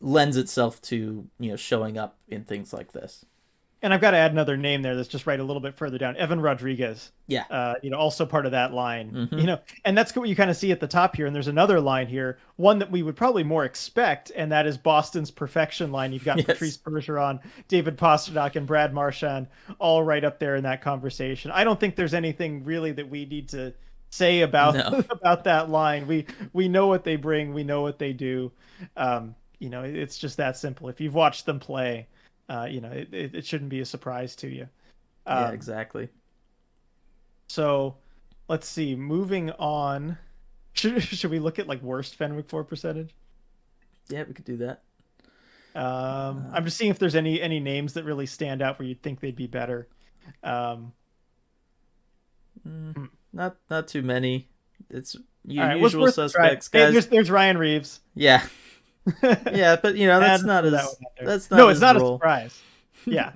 [0.00, 3.24] lends itself to, you know, showing up in things like this
[3.82, 5.96] and I've got to add another name there that's just right a little bit further
[5.96, 6.16] down.
[6.16, 7.12] Evan Rodrigues.
[7.26, 7.44] Yeah.
[7.50, 9.10] Uh, you know, also part of that line.
[9.10, 9.38] Mm-hmm.
[9.38, 11.26] You know, and that's what you kind of see at the top here.
[11.26, 14.76] And there's another line here, one that we would probably more expect, and that is
[14.76, 16.12] Boston's perfection line.
[16.12, 16.46] You've got yes.
[16.46, 19.46] Patrice Bergeron, David Pastrnak, and Brad Marchand
[19.78, 21.50] all right up there in that conversation.
[21.50, 23.72] I don't think there's anything really that we need to
[24.10, 25.04] say about no.
[25.10, 26.06] about that line.
[26.06, 27.54] We we know what they bring.
[27.54, 28.52] We know what they do.
[28.96, 30.88] Um, you know, it's just that simple.
[30.88, 32.08] If you've watched them play
[32.50, 34.68] uh, you know, it, it, shouldn't be a surprise to you.
[35.24, 36.08] Um, yeah, exactly.
[37.48, 37.96] So
[38.48, 38.96] let's see.
[38.96, 40.18] Moving on,
[40.72, 43.14] should should we look at like worst Fenwick For percentage?
[44.08, 44.82] Yeah, we could do that.
[45.76, 48.88] Um, uh, I'm just seeing if there's any any names that really stand out where
[48.88, 49.88] you'd think they'd be better.
[50.42, 50.92] Um,
[52.66, 54.48] mm, not not too many.
[54.88, 56.88] It's usual suspects, guys.
[56.88, 58.00] Hey, there's, there's Ryan Reaves.
[58.16, 58.44] Yeah,
[59.22, 62.14] yeah, but you know that's not as that that's not no, it's not role.
[62.14, 62.62] a surprise.
[63.06, 63.32] Yeah,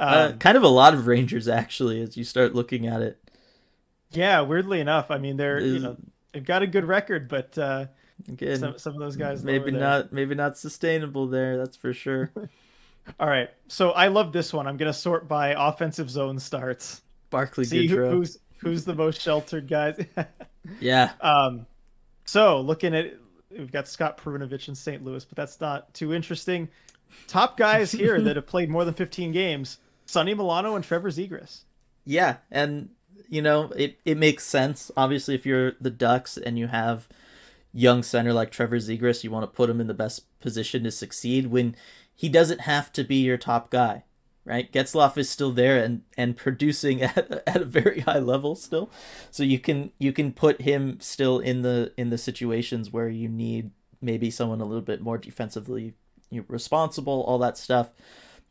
[0.00, 3.02] uh, um, uh, kind of a lot of Rangers actually, as you start looking at
[3.02, 3.22] it.
[4.10, 5.96] Yeah, weirdly enough, I mean they're you know
[6.32, 7.86] they've got a good record, but uh,
[8.28, 11.56] Again, some some of those guys maybe not maybe not sustainable there.
[11.58, 12.30] That's for sure.
[13.20, 14.66] All right, so I love this one.
[14.66, 17.02] I'm gonna sort by offensive zone starts.
[17.30, 20.04] Barkley See who, who's who's the most sheltered guys.
[20.80, 21.66] Yeah, um,
[22.24, 23.14] so looking at
[23.58, 25.04] we've got Scott Perunovich in St.
[25.04, 26.68] Louis, but that's not too interesting.
[27.28, 31.60] Top guys here that have played more than 15 games: Sonny Milano and Trevor Zegras.
[32.04, 32.90] yeah, and
[33.28, 34.90] you know it it makes sense.
[34.96, 37.08] Obviously, if you're the Ducks and you have
[37.72, 40.90] young center like Trevor Zegras, you want to put him in the best position to
[40.90, 41.76] succeed when
[42.14, 44.04] he doesn't have to be your top guy,
[44.46, 44.72] right?
[44.72, 48.90] Getzlaf is still there and and producing at at a very high level still,
[49.30, 53.28] so you can you can put him still in the in the situations where you
[53.28, 55.94] need maybe someone a little bit more defensively
[56.48, 57.90] responsible, all that stuff.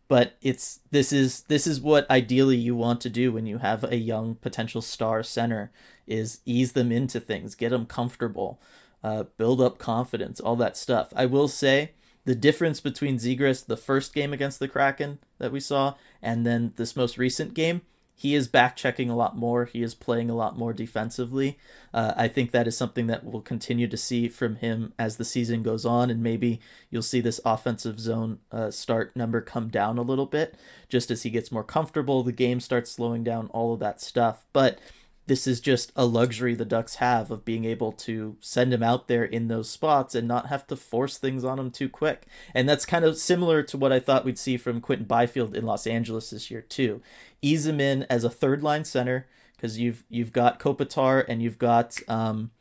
[0.08, 3.84] But it's this is this is what ideally you want to do when you have
[3.84, 5.72] a young potential star center
[6.06, 8.62] is ease them into things, get them comfortable,
[9.04, 11.12] uh, build up confidence, all that stuff.
[11.16, 11.94] I will say
[12.26, 16.74] the difference between Zegras, the first game against the Kraken that we saw, and then
[16.76, 17.82] this most recent game,
[18.18, 19.66] he is back checking a lot more.
[19.66, 21.60] He is playing a lot more defensively.
[21.94, 25.26] Uh, I think that is something that we'll continue to see from him as the
[25.26, 29.98] season goes on, and maybe you'll see this offensive zone uh, start number come down
[29.98, 30.56] a little bit
[30.88, 32.24] just as he gets more comfortable.
[32.24, 34.46] The game starts slowing down, all of that stuff.
[34.54, 34.80] But
[35.28, 39.08] this is just a luxury the Ducks have of being able to send him out
[39.08, 42.28] there in those spots and not have to force things on him too quick.
[42.54, 45.66] And that's kind of similar to what I thought we'd see from Quinton Byfield in
[45.66, 47.02] Los Angeles this year too.
[47.42, 51.60] Ease him in as a third line center because you've you've got Kopitar and you've
[51.60, 52.52] got um,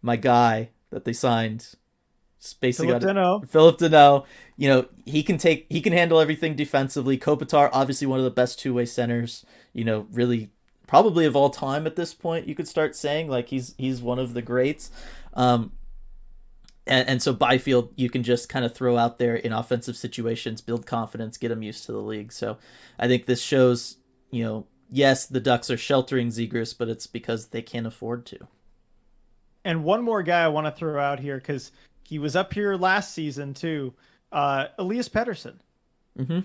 [0.00, 1.74] my guy that they signed.
[2.60, 3.48] Basically Phillip Danault.
[3.48, 4.26] Phillip Danault,
[4.58, 7.16] you know, he can take he can handle everything defensively.
[7.18, 10.50] Kopitar, obviously one of the best two way centers, you know, really
[10.86, 13.28] probably of all time at this point, you could start saying.
[13.28, 14.90] Like he's he's one of the greats.
[15.34, 15.72] Um
[16.86, 20.60] and, and so Byfield you can just kind of throw out there in offensive situations,
[20.60, 22.32] build confidence, get him used to the league.
[22.32, 22.58] So
[22.98, 23.96] I think this shows,
[24.30, 28.38] you know, yes, the Ducks are sheltering Zegras, but it's because they can't afford to.
[29.64, 31.72] And one more guy I want to throw out here because
[32.02, 33.94] he was up here last season too.
[34.30, 35.54] Uh, Elias Pettersson.
[36.18, 36.40] Mm-hmm.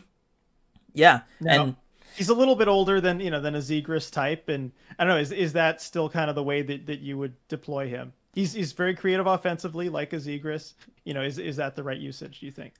[0.93, 1.75] Yeah, and
[2.19, 5.15] he's a little bit older than you know than a Zegras type, and I don't
[5.15, 5.19] know.
[5.19, 8.13] Is is that still kind of the way that, that you would deploy him?
[8.33, 10.73] He's he's very creative offensively, like a Zegras.
[11.05, 12.41] You know, is is that the right usage?
[12.41, 12.73] Do you think?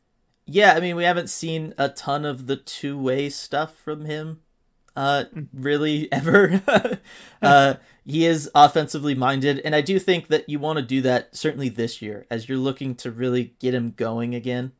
[0.45, 4.41] Yeah, I mean, we haven't seen a ton of the two way stuff from him,
[4.95, 6.61] uh, really ever.
[7.41, 7.75] uh,
[8.05, 11.69] he is offensively minded, and I do think that you want to do that certainly
[11.69, 14.73] this year as you're looking to really get him going again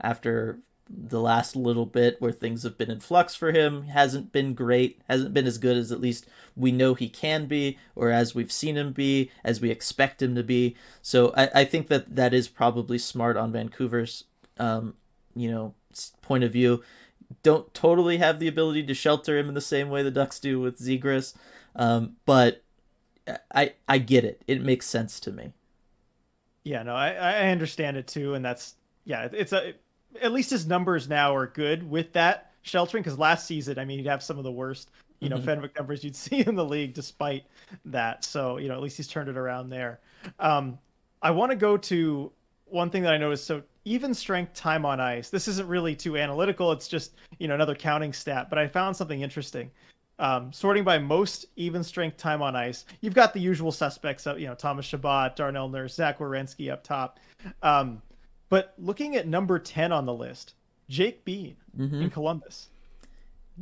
[0.00, 3.84] after the last little bit where things have been in flux for him.
[3.84, 6.26] Hasn't been great, hasn't been as good as at least
[6.56, 10.34] we know he can be, or as we've seen him be, as we expect him
[10.34, 10.76] to be.
[11.02, 14.24] So I, I think that that is probably smart on Vancouver's
[14.58, 14.94] um,
[15.34, 15.74] you know
[16.22, 16.82] point of view
[17.42, 20.60] don't totally have the ability to shelter him in the same way the ducks do
[20.60, 21.34] with zegras
[21.76, 22.62] um, but
[23.54, 25.52] i i get it it makes sense to me
[26.64, 29.74] Yeah, no, I I understand it too, and that's yeah, it's a
[30.20, 33.98] at least his numbers now are good with that sheltering because last season, I mean,
[33.98, 34.90] he'd have some of the worst
[35.20, 35.44] you know Mhm.
[35.44, 37.44] Fenwick numbers you'd see in the league despite
[37.86, 38.24] that.
[38.24, 40.00] So you know, at least he's turned it around there.
[40.38, 40.78] Um,
[41.22, 42.32] I want to go to
[42.66, 43.46] one thing that I noticed.
[43.46, 45.30] So even strength time on ice.
[45.30, 46.72] This isn't really too analytical.
[46.72, 48.48] It's just you know another counting stat.
[48.50, 49.70] But I found something interesting.
[50.20, 54.26] Um, sorting by most even strength time on ice, you've got the usual suspects.
[54.26, 57.18] Of, you know Thomas Chabot, Darnell Nurse, Zach Werenski up top.
[57.62, 58.00] Um,
[58.48, 60.54] but looking at number ten on the list,
[60.88, 62.02] Jake Bean Mhm.
[62.02, 62.68] in Columbus.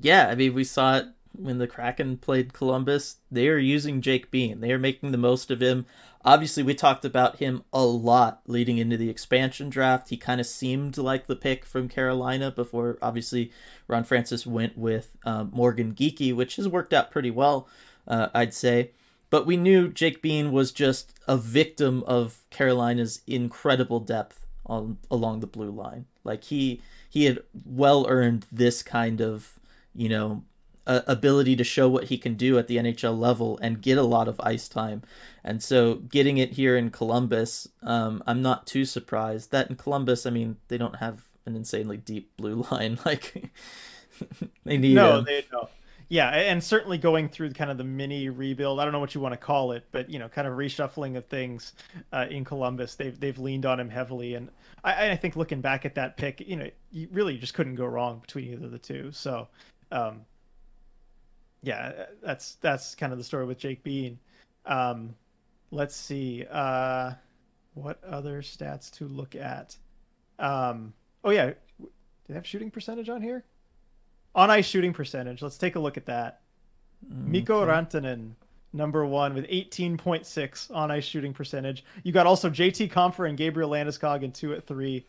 [0.01, 3.16] yeah i mean we saw it when the kraken played columbus.
[3.30, 4.61] They are using jake bean.
[4.61, 5.87] They are making the most of him.
[6.26, 10.11] Obviously we talked about him a lot leading into the expansion draft.
[10.11, 13.51] He kind of seemed like the pick from carolina before obviously
[13.89, 17.66] ron francis went with um, morgan geekie which has worked out pretty well
[18.07, 18.91] uh, i'd say.
[19.30, 25.40] But we knew jake bean was just a victim of carolina's incredible depth on along
[25.40, 29.58] the blue line like he he had well earned this kind of
[29.94, 30.42] you know
[30.86, 34.02] uh, ability to show what he can do at the NHL level and get a
[34.02, 35.02] lot of ice time.
[35.44, 40.26] And so getting it here in Columbus, um, I'm not too surprised that in Columbus,
[40.26, 43.50] I mean, they don't have an insanely deep blue line like
[44.64, 44.94] they need.
[44.94, 45.24] no, him.
[45.24, 45.68] they don't.
[46.12, 48.78] Yeah, and certainly going through kind of the mini rebuild.
[48.78, 51.16] I don't know what you want to call it, but you know, kind of reshuffling
[51.16, 51.72] of things
[52.12, 52.96] uh, in Columbus.
[52.96, 54.50] They've they've leaned on him heavily, and
[54.84, 57.86] I, I think looking back at that pick, you know, you really just couldn't go
[57.86, 59.10] wrong between either of the two.
[59.10, 59.48] So,
[59.90, 60.20] um,
[61.62, 64.18] yeah, that's that's kind of the story with Jake Bean.
[64.66, 65.14] Um,
[65.70, 66.44] let's see.
[66.50, 67.12] Uh,
[67.72, 69.78] what other stats to look at?
[70.38, 70.92] Um,
[71.24, 71.88] oh yeah, do
[72.28, 73.46] they have shooting percentage on here?
[74.35, 75.43] On ice shooting percentage.
[75.43, 76.41] Let's take a look at that.
[77.09, 78.33] Mikko Rantanen,
[78.72, 81.85] number one with 18.6 on ice shooting percentage.
[82.03, 85.05] You got also JT Compher and Gabriel Landeskog in two at three.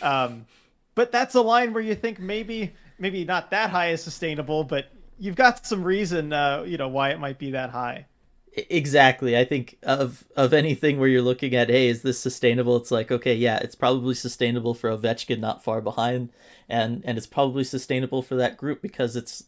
[0.00, 0.46] Um,
[0.94, 4.86] but that's a line where you think maybe maybe not that high is sustainable, but
[5.18, 8.06] you've got some reason, uh, you know, why it might be that high.
[8.54, 9.36] Exactly.
[9.36, 12.76] I think of of anything where you're looking at, hey, is this sustainable?
[12.76, 16.30] It's like, okay, yeah, it's probably sustainable for Ovechkin not far behind,
[16.68, 19.44] and and it's probably sustainable for that group because it's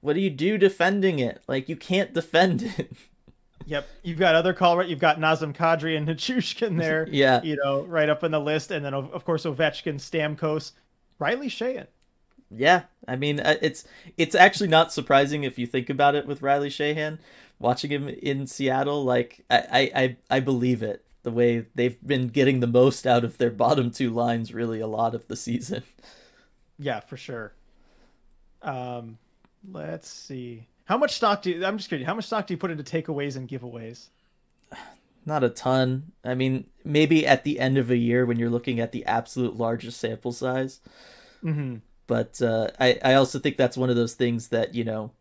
[0.00, 1.42] what do you do defending it?
[1.46, 2.92] Like you can't defend it.
[3.66, 4.88] Yep, you've got other Colorado.
[4.88, 7.06] You've got Nazem Kadri and Nichushkin there.
[7.12, 10.72] yeah, you know, right up in the list, and then of, course Ovechkin, Stamkos,
[11.18, 11.86] Riley Sheahan.
[12.50, 13.84] Yeah, I mean uh, it's
[14.16, 17.18] it's actually not surprising if you think about it with Riley Sheahan
[17.60, 21.04] watching him in Seattle, like I, I, I believe it.
[21.22, 24.86] The way they've been getting the most out of their bottom two lines really a
[24.86, 25.84] lot of the season.
[26.82, 27.52] Yeah, for sure.
[28.62, 29.18] Um,
[29.70, 30.66] let's see.
[30.86, 32.06] How much stock do you, I'm just kidding.
[32.06, 34.06] How much stock do you put into takeaways and giveaways?
[35.26, 36.12] Not a ton.
[36.24, 39.58] I mean, maybe at the end of a year when you're looking at the absolute
[39.58, 40.80] largest sample size.
[41.44, 41.76] Mm-hmm.
[42.06, 45.12] But uh, I, I also think that's one of those things that you know,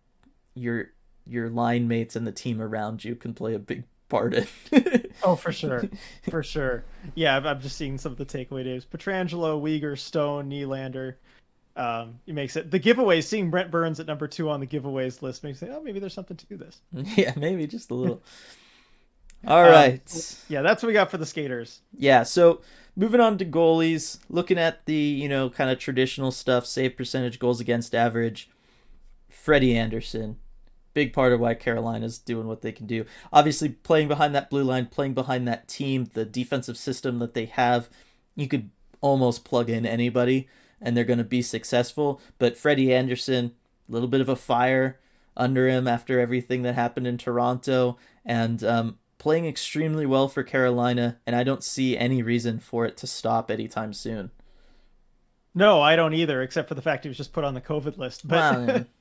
[0.56, 0.92] you're
[1.30, 4.48] your line mates and the team around you can play a big part in.
[5.24, 5.84] oh, for sure,
[6.30, 6.84] for sure.
[7.16, 11.16] Yeah, I'm just seeing some of the takeaway names: Pietrangelo, Weegar, Stone, Nylander.
[11.76, 13.24] Um, it makes it the giveaways.
[13.24, 16.14] Seeing Brent Burns at number two on the giveaways list makes me oh, maybe there's
[16.14, 16.82] something to this.
[17.16, 18.22] Yeah, maybe just a little.
[19.48, 20.02] All right.
[20.14, 21.80] Um, yeah, that's what we got for the skaters.
[21.98, 22.62] Yeah, so
[22.98, 27.40] moving on to goalies, looking at the you know kind of traditional stuff, save percentage,
[27.40, 28.50] goals against average.
[29.30, 30.38] Freddie Andersen,
[30.94, 33.06] big part of why Carolina's doing what they can do.
[33.32, 37.46] Obviously, playing behind that blue line, playing behind that team, the defensive system that they
[37.46, 37.90] have,
[38.36, 38.70] you could
[39.02, 40.48] almost plug in anybody
[40.82, 42.22] and they're going to be successful.
[42.38, 43.54] But Freddie Andersen,
[43.88, 45.00] a little bit of a fire
[45.36, 51.18] under him after everything that happened in Toronto, and um, playing extremely well for Carolina,
[51.26, 54.32] and I don't see any reason for it to stop anytime soon.
[55.56, 57.98] No, I don't either, except for the fact he was just put on the COVID
[57.98, 58.28] list.
[58.28, 58.38] But
[58.70, 58.84] Uh,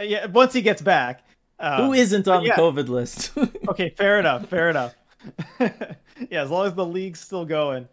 [0.00, 1.24] yeah, once he gets back.
[1.58, 2.56] Um, Who isn't on yeah.
[2.56, 3.32] the COVID list?
[3.68, 4.46] okay, fair enough.
[4.48, 4.94] Fair enough.
[5.60, 7.88] yeah, as long as the league's still going.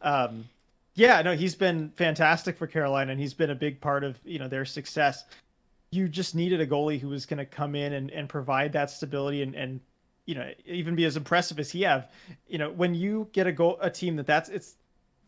[0.00, 0.44] Um,
[0.94, 4.38] yeah, no, he's been fantastic for Carolina, and he's been a big part of you
[4.38, 5.24] know their success.
[5.90, 8.90] You just needed a goalie who was going to come in and, and provide that
[8.90, 9.80] stability and, and
[10.26, 12.10] you know even be as impressive as he have.
[12.46, 14.76] You know, when you get a goal, a team that that's it's.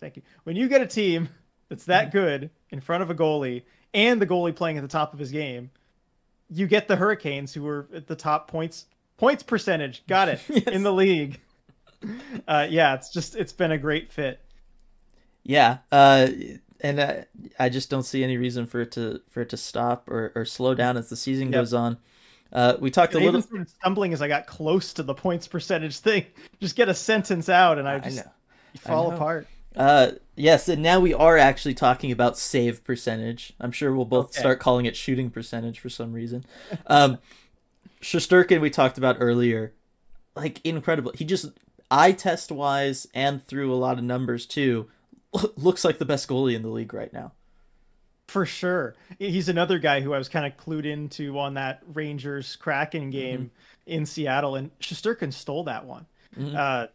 [0.01, 0.23] Thank you.
[0.45, 1.29] When you get a team
[1.69, 2.19] that's that mm-hmm.
[2.19, 3.63] good in front of a goalie
[3.93, 5.71] and the goalie playing at the top of his game,
[6.51, 8.87] you get the Hurricanes, who were at the top points
[9.17, 10.05] points percentage.
[10.07, 10.65] Got it yes.
[10.67, 11.41] in the league.
[12.49, 14.41] Uh, yeah, it's just it's been a great fit.
[15.43, 16.29] Yeah, uh,
[16.81, 17.27] and I,
[17.59, 20.45] I just don't see any reason for it to for it to stop or, or
[20.45, 21.61] slow down as the season yep.
[21.61, 21.99] goes on.
[22.53, 23.41] Uh, we talked a little.
[23.41, 26.27] Even stumbling as I got close to the points percentage thing.
[26.61, 28.27] Just get a sentence out, and I just
[28.75, 29.47] I fall apart.
[29.77, 33.53] Uh, yes, and now we are actually talking about save percentage.
[33.61, 34.41] I'm sure we'll both okay.
[34.41, 36.45] start calling it shooting percentage for some reason.
[36.87, 37.19] Um,
[38.03, 39.75] Shesterkin, we talked about earlier,
[40.35, 41.13] like incredible.
[41.15, 41.51] He just
[41.91, 44.89] eye test wise and through a lot of numbers too,
[45.57, 47.33] looks like the best goalie in the league right now.
[48.27, 52.55] For sure, he's another guy who I was kind of clued into on that Rangers
[52.57, 53.51] Kraken game
[53.87, 53.93] mm-hmm.
[53.93, 56.07] in Seattle, and Shesterkin stole that one.
[56.39, 56.57] Mm-hmm.
[56.57, 56.87] Uh,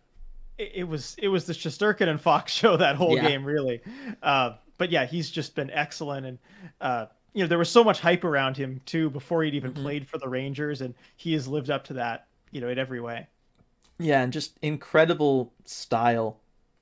[0.57, 3.29] it, was it was the Shesterkin and Fox show that whole yeah.
[3.29, 3.81] game really.
[4.21, 6.37] Uh, but yeah, he's just been excellent, and
[6.81, 9.83] uh, you know there was so much hype around him too before he'd even mm-hmm.
[9.83, 12.99] played for the Rangers, and he has lived up to that, you know, in every
[12.99, 13.27] way.
[13.97, 16.39] Yeah, and just incredible style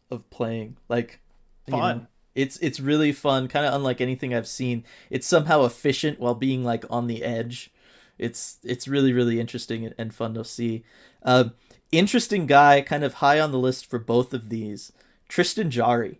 [0.09, 1.19] of playing, like
[1.69, 1.95] fun.
[1.95, 4.83] You know, it's it's really fun, kind of unlike anything I've seen.
[5.09, 7.71] It's somehow efficient while being like on the edge.
[8.17, 10.83] It's it's really really interesting and fun to see.
[11.21, 11.49] Uh,
[11.97, 14.91] interesting guy, kind of high on the list for both of these.
[15.27, 16.19] Tristan Jarry.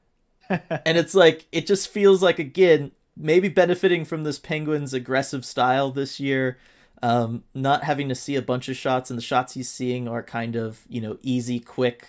[0.48, 5.90] and it's like it just feels like again maybe benefiting from this Penguins aggressive style
[5.90, 6.58] this year.
[7.02, 10.22] Um, not having to see a bunch of shots, and the shots he's seeing are
[10.22, 12.08] kind of you know easy, quick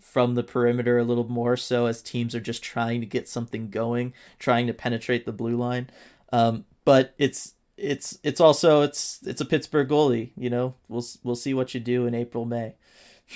[0.00, 3.68] from the perimeter a little more so as teams are just trying to get something
[3.68, 5.90] going, trying to penetrate the blue line.
[6.32, 10.30] Um, but it's it's it's also it's it's a Pittsburgh goalie.
[10.36, 12.74] You know, we'll we'll see what you do in April May.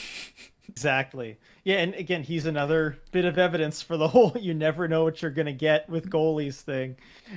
[0.68, 1.38] exactly.
[1.64, 5.22] Yeah, and again, he's another bit of evidence for the whole "you never know what
[5.22, 6.97] you're gonna get with goalies" thing.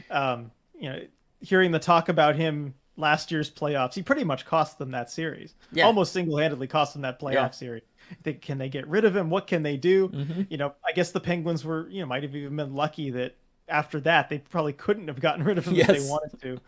[0.10, 1.00] Um, you know,
[1.42, 3.94] hearing the talk about him last year's playoffs.
[3.94, 5.54] He pretty much cost them that series.
[5.72, 5.86] Yeah.
[5.86, 7.50] Almost single handedly cost them that playoff Yeah.
[7.52, 7.84] series.
[8.24, 9.30] They, can they get rid of him?
[9.30, 10.10] What can they do?
[10.10, 10.44] Mm-hmm.
[10.50, 13.36] You know, I guess the Penguins were, you know, might have even been lucky that
[13.68, 16.60] after that they probably couldn't have gotten rid of him if they wanted to,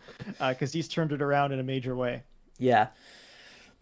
[0.49, 2.23] because he's turned it around in a major way.
[2.57, 2.87] Yeah.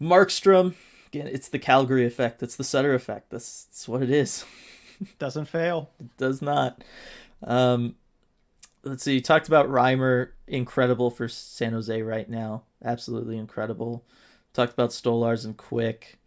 [0.00, 0.74] Markstrom,
[1.08, 2.42] again, it's the Calgary effect.
[2.42, 3.30] It's the Sutter effect.
[3.30, 4.44] That's, that's what it is.
[5.18, 5.90] Doesn't fail.
[6.00, 6.82] It does not.
[7.42, 7.96] Um,
[8.82, 9.14] let's see.
[9.14, 12.62] You talked about Reimer, incredible for San Jose right now.
[12.82, 14.06] Absolutely incredible.
[14.54, 16.18] Talked about Stolarz and Quick.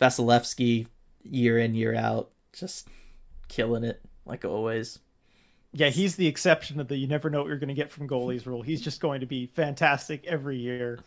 [0.00, 0.86] Vasilevskiy,
[1.22, 2.88] year in, year out, just
[3.48, 4.98] killing it, like always.
[5.76, 8.08] Yeah, he's the exception of the you never know what you're going to get from
[8.08, 8.62] goalies rule.
[8.62, 11.00] He's just going to be fantastic every year,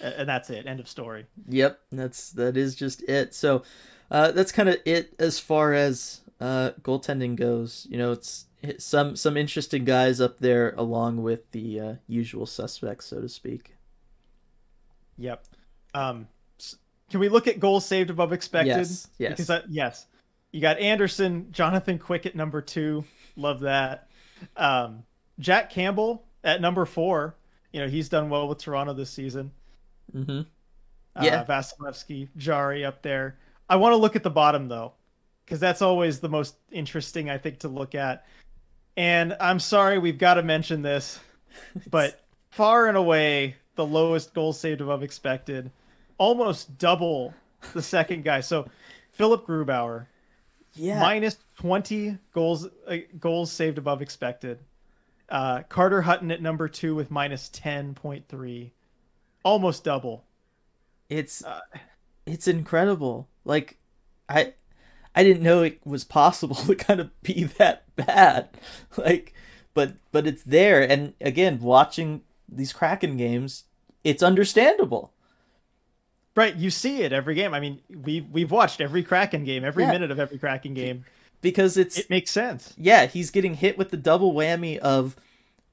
[0.00, 0.66] and that's it.
[0.66, 1.26] End of story.
[1.46, 3.34] Yep, that's that is just it.
[3.34, 3.64] So
[4.10, 7.86] uh, that's kind of it as far as uh, goaltending goes.
[7.90, 8.46] You know, it's
[8.78, 13.74] some some interesting guys up there along with the uh, usual suspects, so to speak.
[15.18, 15.44] Yep.
[15.92, 16.28] Um,
[17.10, 18.68] can we look at goals saved above expected?
[18.68, 19.36] Yes, yes.
[19.36, 20.06] Because yes,
[20.50, 23.04] you got Andersen, Jonathan Quick at number two.
[23.36, 24.08] Love that.
[24.56, 25.04] Um,
[25.38, 27.34] Jack Campbell at number four.
[27.72, 29.50] You know he's done well with Toronto this season.
[30.14, 30.40] Mm-hmm.
[31.16, 31.44] Uh, Yeah.
[31.44, 33.36] Vasilevskiy, Jarry up there.
[33.68, 34.92] I want to look at the bottom though,
[35.44, 38.26] because that's always the most interesting I think to look at.
[38.96, 41.18] And I'm sorry we've got to mention this,
[41.90, 42.20] but
[42.50, 45.70] far and away the lowest goal saved above expected,
[46.18, 47.34] almost double
[47.72, 48.40] the second guy.
[48.40, 48.68] So
[49.12, 50.06] Philip Grubauer
[50.76, 54.58] Yeah, minus 20 goals uh, goals saved above expected.
[55.28, 58.70] Uh, Carter Hutton at number two with minus 10.3,
[59.42, 60.24] almost double.
[61.08, 61.60] it's Uh,
[62.26, 63.28] it's incredible.
[63.44, 63.78] Like
[64.28, 64.54] I
[65.14, 68.48] I didn't know it was possible to kind of be that bad.
[68.96, 69.34] Like
[69.72, 73.64] but but it's there and again watching these Kraken games,
[74.04, 75.13] it's understandable.
[76.36, 77.54] Right, you see it every game.
[77.54, 79.92] I mean, we've we've watched every Kraken game, every Yeah.
[79.92, 81.04] minute of every Kraken game.
[81.40, 82.74] Because it's It makes sense.
[82.76, 85.14] yeah, he's getting hit with the double whammy of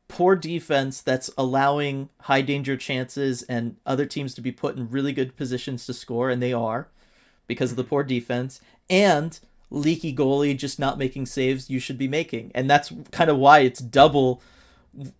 [0.07, 5.13] poor defense that's allowing high danger chances and other teams to be put in really
[5.13, 6.89] good positions to score, and they are
[7.47, 8.59] because of the poor defense,
[8.89, 9.39] and
[9.69, 12.51] leaky goalie just not making saves you should be making.
[12.53, 14.41] And that's kind of why it's double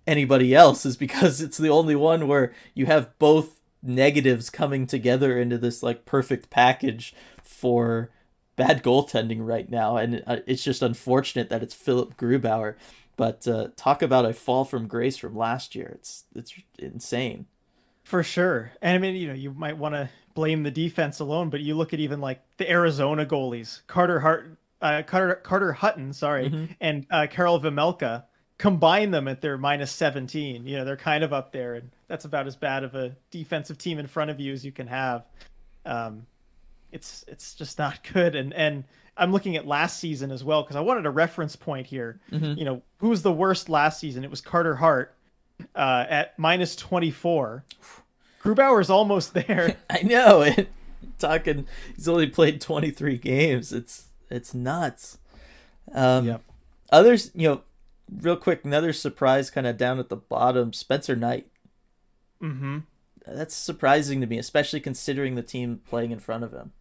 [0.06, 5.38] anybody else, is because it's the only one where you have both negatives coming together
[5.40, 7.14] into this like perfect package
[7.44, 8.10] for
[8.56, 12.76] bad goaltending right now, and uh, it's just unfortunate that it's Philip Grubauer.
[13.18, 15.92] But uh, talk about a fall from grace from last year.
[15.96, 17.46] It's it's insane.
[18.04, 18.72] For sure.
[18.82, 21.76] And I mean, you know, you might want to blame the defense alone, but you
[21.76, 26.76] look at even like the Arizona goalies, Carter Hart, uh, Carter Carter Hutton, sorry, Mhm.
[26.82, 28.24] and uh, Karel Vejmelka.
[28.62, 30.68] Combine them at their minus 17.
[30.68, 33.80] You know, they're kind of up there, and that's about as bad of a defensive
[33.80, 35.26] team in front of you as you can have.
[35.84, 36.28] Um,
[36.92, 38.36] it's it's just not good.
[38.36, 38.84] And and
[39.18, 42.20] I'm looking at last season as well because I wanted a reference point here.
[42.32, 42.56] Mhm.
[42.56, 44.24] You know, who was the worst last season?
[44.24, 45.16] It was Carter Hart
[45.76, 47.64] uh, at minus 24.
[48.44, 49.76] Grubauer's almost there.
[49.90, 50.44] I know.
[50.44, 50.68] And
[51.18, 53.74] talking, he's only played 23 games.
[53.74, 55.18] It's it's nuts.
[55.96, 56.42] Um, Yep.
[56.92, 57.62] Others, you know,
[58.12, 60.74] real quick, another surprise kind of down at the bottom.
[60.74, 61.48] Spencer Knight.
[62.42, 62.80] hmm
[63.26, 66.72] That's surprising to me, especially considering the team playing in front of him.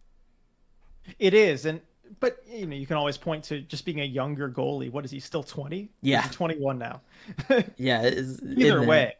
[1.19, 1.81] It is, and
[2.19, 4.91] but you know you can always point to just being a younger goalie.
[4.91, 5.89] What is he still 20?
[6.01, 6.27] Yeah.
[6.31, 7.01] 21 now.
[7.77, 8.09] Yeah.
[8.55, 9.15] Either way,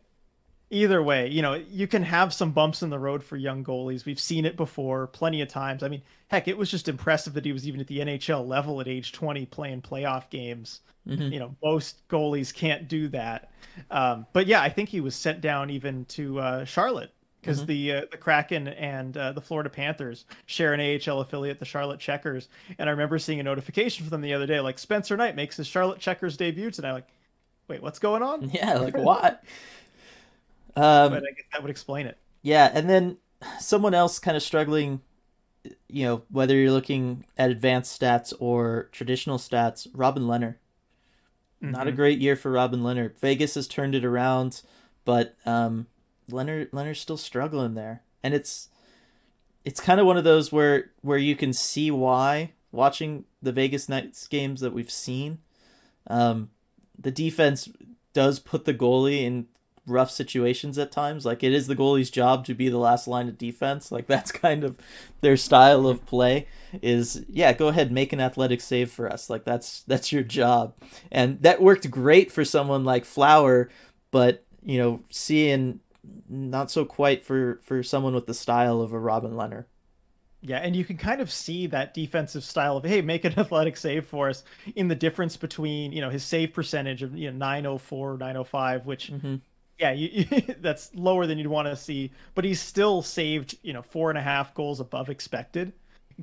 [0.71, 4.05] either way, you know you can have some bumps in the road for young goalies.
[4.05, 5.83] We've seen it before plenty of times.
[5.83, 8.81] I mean, heck, it was just impressive that he was even at the NHL level
[8.81, 10.81] at age 20 playing playoff games.
[11.07, 11.31] Mhm.
[11.31, 13.51] You know, most goalies can't do that.
[13.89, 17.11] Um, but yeah, I think he was sent down even to uh, Charlotte
[17.41, 21.65] because the uh, the Kraken and uh, the Florida Panthers share an AHL affiliate, the
[21.65, 22.49] Charlotte Checkers.
[22.77, 25.57] And I remember seeing a notification from them the other day, like Spencer Knight makes
[25.57, 26.93] his Charlotte Checkers debut tonight.
[26.93, 27.07] Like,
[27.67, 28.49] wait, what's going on?
[28.53, 28.77] Yeah.
[28.77, 29.43] Like what?
[30.75, 32.17] Um, But I guess that would explain it.
[32.41, 33.17] Yeah, and then
[33.59, 35.01] someone else kind of struggling,
[35.87, 40.55] you know, whether you're looking at advanced stats or traditional stats, Robin Lehner.
[41.61, 41.95] Not a Mhm.
[41.95, 43.15] great year for Robin Lehner.
[43.19, 44.61] Vegas has turned it around,
[45.05, 45.87] but um,
[46.29, 48.69] Lehner Lehner's still struggling there, and it's
[49.63, 53.87] it's kind of one of those where where you can see why watching the Vegas
[53.87, 55.37] Knights games that we've seen.
[56.07, 56.49] Um,
[56.97, 57.69] the defense
[58.13, 59.47] does put the goalie in
[59.87, 61.25] rough situations at times.
[61.25, 63.91] Like it is the goalie's job to be the last line of defense.
[63.91, 64.77] Like that's kind of
[65.21, 66.47] their style of play
[66.81, 69.29] is yeah, go ahead make an athletic save for us.
[69.29, 70.75] Like that's that's your job.
[71.11, 73.69] And that worked great for someone like Flower,
[74.11, 75.79] but you know, seeing
[76.29, 79.65] not so quite for for someone with the style of a Robin Lehner.
[80.43, 83.77] Yeah, and you can kind of see that defensive style of hey, make an athletic
[83.77, 84.43] save for us
[84.75, 89.11] in the difference between you know his save percentage of you know 904, 905, which
[89.11, 89.35] mm-hmm.
[89.81, 90.25] Yeah, you,
[90.61, 94.17] that's lower than you'd want to see, but he's still saved you know four and
[94.17, 95.73] a half goals above expected.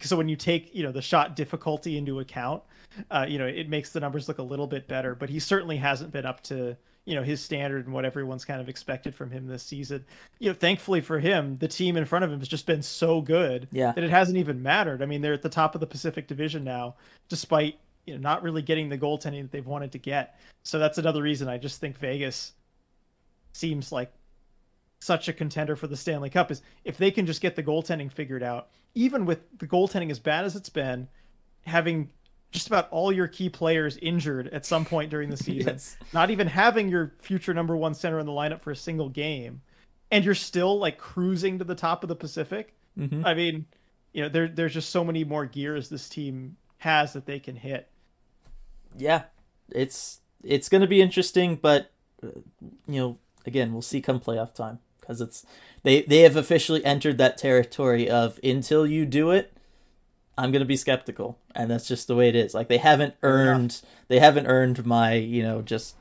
[0.03, 2.63] So when you take you know the shot difficulty into account,
[3.11, 5.15] uh, you know it makes the numbers look a little bit better.
[5.15, 8.61] But he certainly hasn't been up to you know his standard and what everyone's kind
[8.61, 10.05] of expected from him this season.
[10.39, 13.21] You know, thankfully for him, the team in front of him has just been so
[13.21, 13.93] good yeah.
[13.93, 15.03] that it hasn't even mattered.
[15.03, 16.95] I mean, they're at the top of the Pacific Division now,
[17.29, 20.39] despite you know not really getting the goaltending that they've wanted to get.
[20.63, 22.53] So that's another reason I just think Vegas
[23.53, 24.13] seems like
[25.01, 28.11] such a contender for the Stanley Cup is if they can just get the goaltending
[28.11, 31.09] figured out, even with the goaltending as bad as it's been,
[31.65, 32.11] having
[32.51, 35.97] just about all your key players injured at some point during the season, yes.
[36.13, 39.61] not even having your future number one center in the lineup for a single game,
[40.11, 42.75] and you're still like cruising to the top of the Pacific.
[42.99, 43.25] Mm-hmm.
[43.25, 43.67] I mean,
[44.13, 47.57] you know, there there's just so many more gears this team has that they can
[47.57, 47.89] hit.
[48.97, 49.25] Yeah,
[49.71, 51.91] it's it's going to be interesting, but
[52.23, 52.29] uh,
[52.87, 53.19] you know,
[53.49, 55.45] again, we'll see come playoff time because it's
[55.83, 59.53] they they have officially entered that territory of until you do it
[60.39, 62.55] I'm gonna be skeptical, and that's just the way it is.
[62.55, 65.97] Like they haven't earned, they haven't earned my, you know, just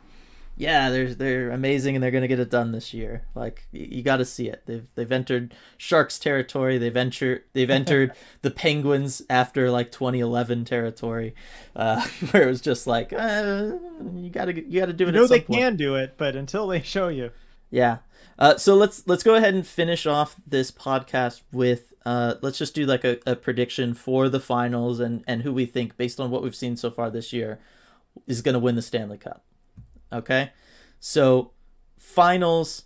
[0.58, 3.22] yeah, they're they're amazing and they're gonna get it done this year.
[3.36, 4.64] Like you, you got to see it.
[4.66, 6.80] They've they've entered Sharks territory.
[6.80, 11.36] They've entered they've entered the Penguins after like 2011 territory,
[11.76, 12.02] uh,
[12.32, 13.74] where it was just like uh,
[14.16, 15.14] you gotta you gotta do it.
[15.14, 15.60] You know they point.
[15.60, 17.32] can do it, but until they show you.
[17.70, 17.98] Yeah.
[18.40, 22.74] Uh, so let's let's go ahead and finish off this podcast with uh, let's just
[22.74, 26.32] do like a, a prediction for the finals and, and who we think, based on
[26.32, 27.60] what we've seen so far this year,
[28.26, 29.44] is going to win the Stanley Cup.
[30.12, 30.52] Okay?
[31.00, 31.52] So,
[31.98, 32.84] finals,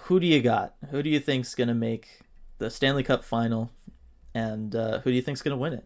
[0.00, 0.74] who do you got?
[0.90, 2.20] Who do you think's going to make
[2.58, 3.70] the Stanley Cup final?
[4.34, 5.84] And uh, who do you think's going to win it?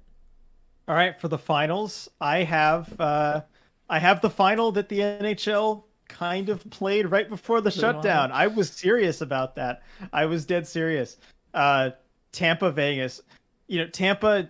[0.87, 3.43] All right, for the finals, I have uh,
[3.91, 8.33] I have the final that the NHL kind of played right before the shutdown.
[8.33, 9.83] I was serious about that.
[10.15, 11.19] I was dead serious.
[11.53, 11.91] Uh,
[12.33, 13.21] Tampa Vegas.
[13.67, 14.49] You know, Tampa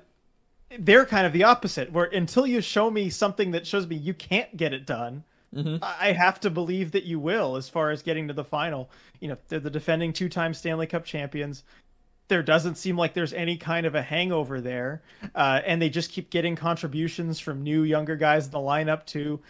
[0.79, 4.15] they're kind of the opposite where until you show me something that shows me you
[4.15, 5.25] can't get it done
[5.55, 5.77] mm-hmm.
[5.83, 9.29] i have to believe that you will as far as getting to the final you
[9.29, 11.65] know they're the defending two-time stanley cup champions
[12.29, 15.03] there doesn't seem like there's any kind of a hangover there
[15.35, 19.41] uh, and they just keep getting contributions from new younger guys in the lineup too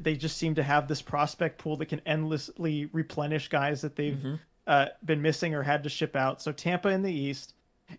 [0.00, 4.16] they just seem to have this prospect pool that can endlessly replenish guys that they've
[4.16, 4.34] mm-hmm.
[4.66, 7.54] uh, been missing or had to ship out so tampa in the east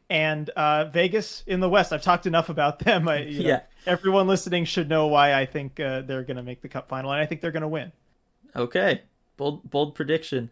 [0.10, 1.94] and uh, Vegas in the West.
[1.94, 3.08] I've talked enough about them.
[3.08, 3.48] I, yeah.
[3.48, 6.88] Know, everyone listening should know why I think uh, they're going to make the Cup
[6.88, 7.92] final, and I think they're going to win.
[8.56, 9.04] Okay,
[9.38, 10.50] bold bold prediction.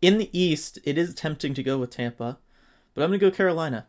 [0.00, 2.38] In the East, it is tempting to go with Tampa,
[2.94, 3.86] but I'm going to go Carolina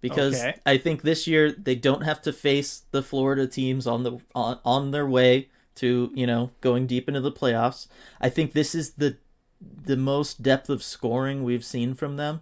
[0.00, 0.54] because okay.
[0.64, 4.58] I think this year they don't have to face the Florida teams on the on,
[4.64, 7.88] on their way to you know going deep into the playoffs.
[8.20, 9.16] I think this is the
[9.60, 12.40] the most depth of scoring we've seen from them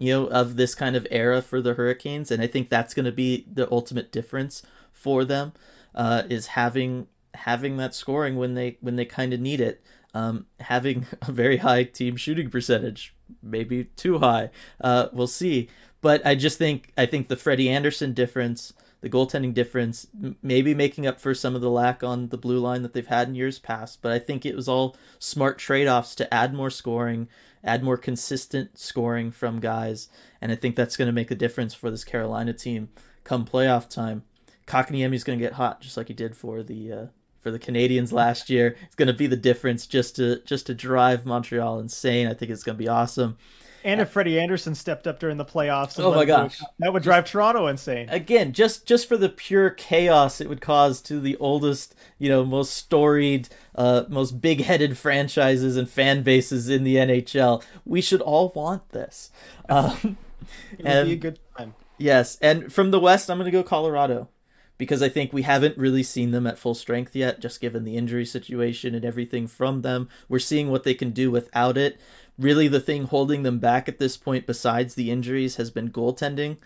[0.00, 3.04] you know, of this kind of era for the Hurricanes, and I think that's going
[3.04, 4.62] to be the ultimate difference
[4.92, 5.52] for them
[5.94, 9.82] uh, is having having that scoring when they when they kind of need it.
[10.12, 14.50] Um, having a very high team shooting percentage, maybe too high.
[14.80, 15.68] Uh, we'll see.
[16.00, 20.06] But I just think I think the Freddie Andersen difference, the goaltending difference,
[20.42, 23.28] maybe making up for some of the lack on the blue line that they've had
[23.28, 24.02] in years past.
[24.02, 27.28] But I think it was all smart trade offs to add more scoring,
[27.64, 30.08] add more consistent scoring from guys,
[30.40, 32.90] and I think that's going to make a difference for this Carolina team
[33.24, 34.24] come playoff time.
[34.72, 37.06] is going to get hot just like he did for the uh,
[37.40, 38.76] for the Canadiens last year.
[38.82, 42.26] It's going to be the difference just to just to drive Montreal insane.
[42.26, 43.38] I think it's going to be awesome.
[43.84, 47.24] And if Freddie Andersen stepped up during the playoffs, oh my gosh, that would drive
[47.24, 48.08] Toronto insane.
[48.10, 52.44] Again, just just for the pure chaos it would cause to the oldest, you know,
[52.44, 57.62] most storied, uh, most big-headed franchises and fan bases in the NHL.
[57.84, 59.30] We should all want this.
[59.70, 60.16] Um,
[60.72, 61.74] it would and, be a good time.
[61.96, 64.28] Yes, and from the West, I'm going to go Colorado
[64.80, 67.98] because I think we haven't really seen them at full strength yet, just given the
[67.98, 70.08] injury situation and everything from them.
[70.26, 72.00] We're seeing what they can do without it
[72.40, 76.56] really the thing holding them back at this point, besides the injuries, has been goaltending.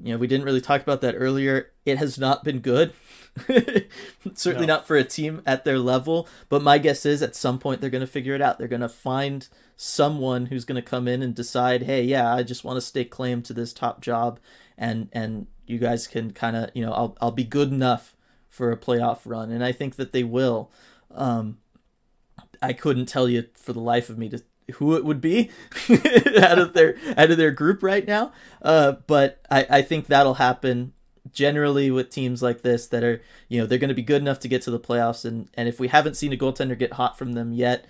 [0.00, 1.70] You know, we didn't really talk about that earlier.
[1.86, 2.92] It has not been good.
[4.34, 4.74] Certainly no.
[4.74, 6.28] not for a team at their level.
[6.48, 8.58] But my guess is at some point they're going to figure it out.
[8.58, 12.42] They're going to find someone who's going to come in and decide, hey, yeah, I
[12.42, 14.38] just want to stake claim to this top job,
[14.76, 18.14] and and you guys can kind of, you know, I'll I'll be good enough
[18.48, 20.70] for a playoff run, and I think that they will.
[21.12, 21.58] Um,
[22.60, 25.50] I couldn't tell you for the life of me to who it would be
[26.40, 28.32] out of their out of their group right now.
[28.62, 30.92] Uh, but I, I think that'll happen
[31.32, 34.40] generally with teams like this that are you know they're going to be good enough
[34.40, 35.24] to get to the playoffs.
[35.24, 37.86] And and if we haven't seen a goaltender get hot from them yet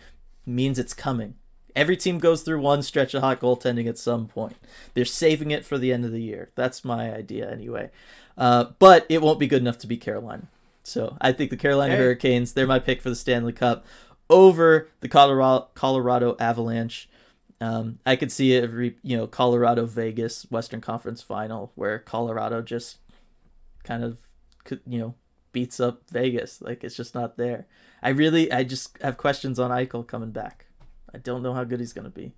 [0.46, 1.34] means it's coming.
[1.76, 4.56] Every team goes through one stretch of hot goaltending at some point.
[4.94, 6.50] They're saving it for the end of the year.
[6.56, 7.90] That's my idea anyway.
[8.36, 10.48] Uh, but it won't be good enough to beat carolina.
[10.82, 13.84] So i think the carolina hurricanes they're my pick for the stanley cup
[14.30, 17.10] over the colorado colorado avalanche
[17.60, 22.62] um, I could see it, re- you know, Colorado Vegas Western Conference Final where Colorado
[22.62, 22.98] just
[23.84, 24.18] kind of,
[24.86, 25.14] you know,
[25.52, 26.62] beats up Vegas.
[26.62, 27.66] Like it's just not there.
[28.02, 30.66] I really, I just have questions on Eichel coming back.
[31.14, 32.32] I don't know how good he's gonna be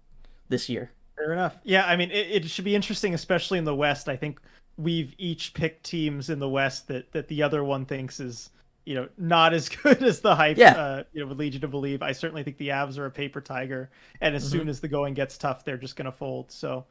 [0.49, 0.91] this year.
[1.17, 1.59] Fair enough.
[1.63, 4.09] Yeah, I mean, it, it should be interesting, especially in the West.
[4.09, 4.41] I think
[4.77, 8.51] we've each picked teams in the West that that the other one thinks is,
[8.85, 10.57] you know, not as good as the hype.
[10.57, 10.73] Yeah.
[10.73, 12.03] Uh, you know, would lead you to believe.
[12.03, 13.91] I certainly think the Avs are a paper tiger,
[14.21, 14.51] and as Mhm.
[14.51, 16.51] soon as the going gets tough, they're just going to fold.
[16.51, 16.85] So,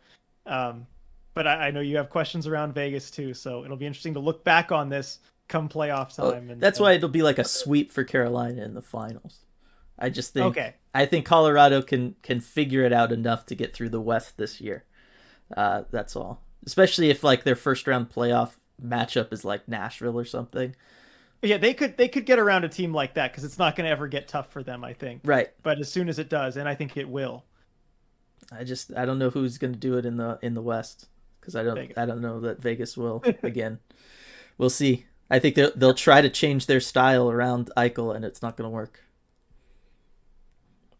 [0.45, 0.87] um,
[1.33, 4.19] but I, I know you have questions around Vegas too, so it'll be interesting to
[4.19, 6.49] look back on this come playoff Oh, time.
[6.49, 9.45] and that's and- why it'll be like a sweep for Carolina in the finals.
[9.99, 10.75] I just think Okay.
[10.95, 14.59] I think Colorado can can figure it out enough to get through the West this
[14.59, 14.83] year.
[15.55, 16.41] Uh, that's all.
[16.65, 18.53] Especially if like their first round playoff
[18.83, 20.75] matchup is like Nashville or something.
[21.41, 23.85] Yeah, they could they could get around a team like that because it's not going
[23.85, 24.83] to ever get tough for them.
[24.83, 25.21] I think.
[25.23, 25.49] Right.
[25.63, 27.45] But as soon as it does, and I think it will.
[28.51, 31.07] I just I don't know who's going to do it in the in the West
[31.39, 31.97] because I don't Vegas.
[31.97, 33.79] I don't know that Vegas will again.
[34.57, 35.05] We'll see.
[35.31, 38.65] I think they'll they'll try to change their style around Eichel and it's not going
[38.69, 38.99] to work.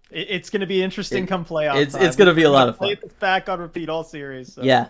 [0.10, 1.76] It, it's going to be interesting It- come playoff.
[1.76, 2.04] it's- time.
[2.04, 2.96] it's gonna be a lot of fun.
[3.02, 4.54] this back on repeat all series.
[4.54, 4.64] So.
[4.64, 4.88] Yeah,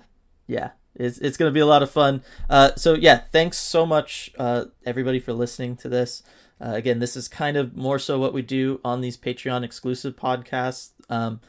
[0.47, 2.23] yeah, it's it's gonna be a lot of fun.
[2.49, 6.23] Uh, so yeah, thanks so much, uh, everybody, for listening to this.
[6.59, 10.15] Uh, again, this is kind of more so what we do on these Patreon exclusive
[10.15, 10.91] podcasts.
[11.09, 11.41] Um,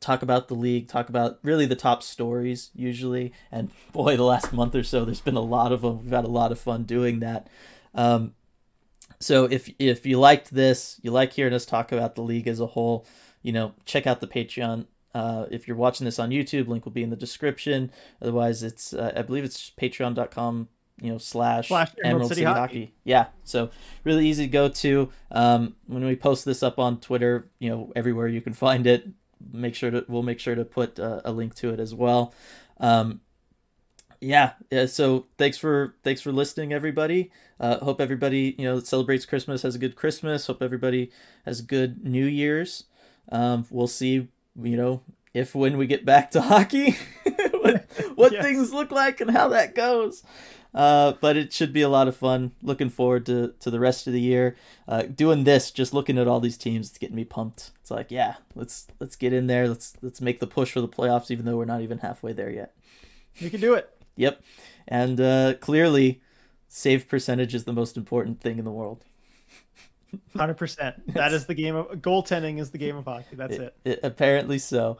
[0.00, 3.32] talk about the league, talk about really the top stories usually.
[3.52, 6.02] And boy, the last month or so, there's been a lot of them.
[6.02, 7.48] We've had a lot of fun doing that.
[7.94, 8.34] Um,
[9.20, 12.60] so if if you liked this, you like hearing us talk about the league as
[12.60, 13.06] a whole,
[13.42, 14.86] you know, check out the Patreon.
[15.14, 17.90] Uh, if you're watching this on YouTube, link will be in the description.
[18.20, 20.68] Otherwise, it's uh, I believe it's patreon.com,
[21.00, 22.94] you know, slash, Slash Emerald City Hockey.
[23.04, 23.70] Yeah, so
[24.04, 25.10] really easy to go to.
[25.30, 29.08] Um, when we post this up on Twitter, you know, everywhere you can find it,
[29.52, 32.34] make sure to we'll make sure to put uh, a link to it as well.
[32.78, 33.20] Um,
[34.20, 34.86] yeah, yeah.
[34.86, 37.30] So thanks for thanks for listening, everybody.
[37.58, 40.46] Uh, hope everybody you know that celebrates Christmas has a good Christmas.
[40.46, 41.10] Hope everybody
[41.44, 42.84] has a good New Year's.
[43.30, 44.28] Um, we'll see.
[44.62, 45.02] You know
[45.34, 46.96] if when we get back to hockey,
[47.52, 47.84] what,
[48.14, 48.42] what Yes.
[48.44, 50.22] things look like and how that goes.
[50.74, 52.52] Uh, but it should be a lot of fun.
[52.62, 54.56] Looking forward to, to the rest of the year.
[54.86, 57.70] Uh, doing this, just looking at all these teams, it's getting me pumped.
[57.80, 59.68] It's like, yeah, let's let's get in there.
[59.68, 62.50] Let's let's make the push for the playoffs, even though we're not even halfway there
[62.50, 62.74] yet.
[63.36, 63.90] You can do it.
[64.16, 64.42] Yep.
[64.88, 66.20] And uh, clearly,
[66.68, 69.04] save percentage is the most important thing in the world.
[70.36, 71.14] Hundred percent.
[71.14, 72.58] That is the game of goaltending.
[72.60, 73.36] Is the game of hockey.
[73.36, 73.76] That's it.
[73.84, 74.98] It- apparently so.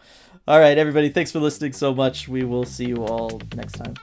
[0.48, 1.08] All right, everybody.
[1.08, 2.28] Thanks for listening so much.
[2.28, 3.94] We will see you all next time.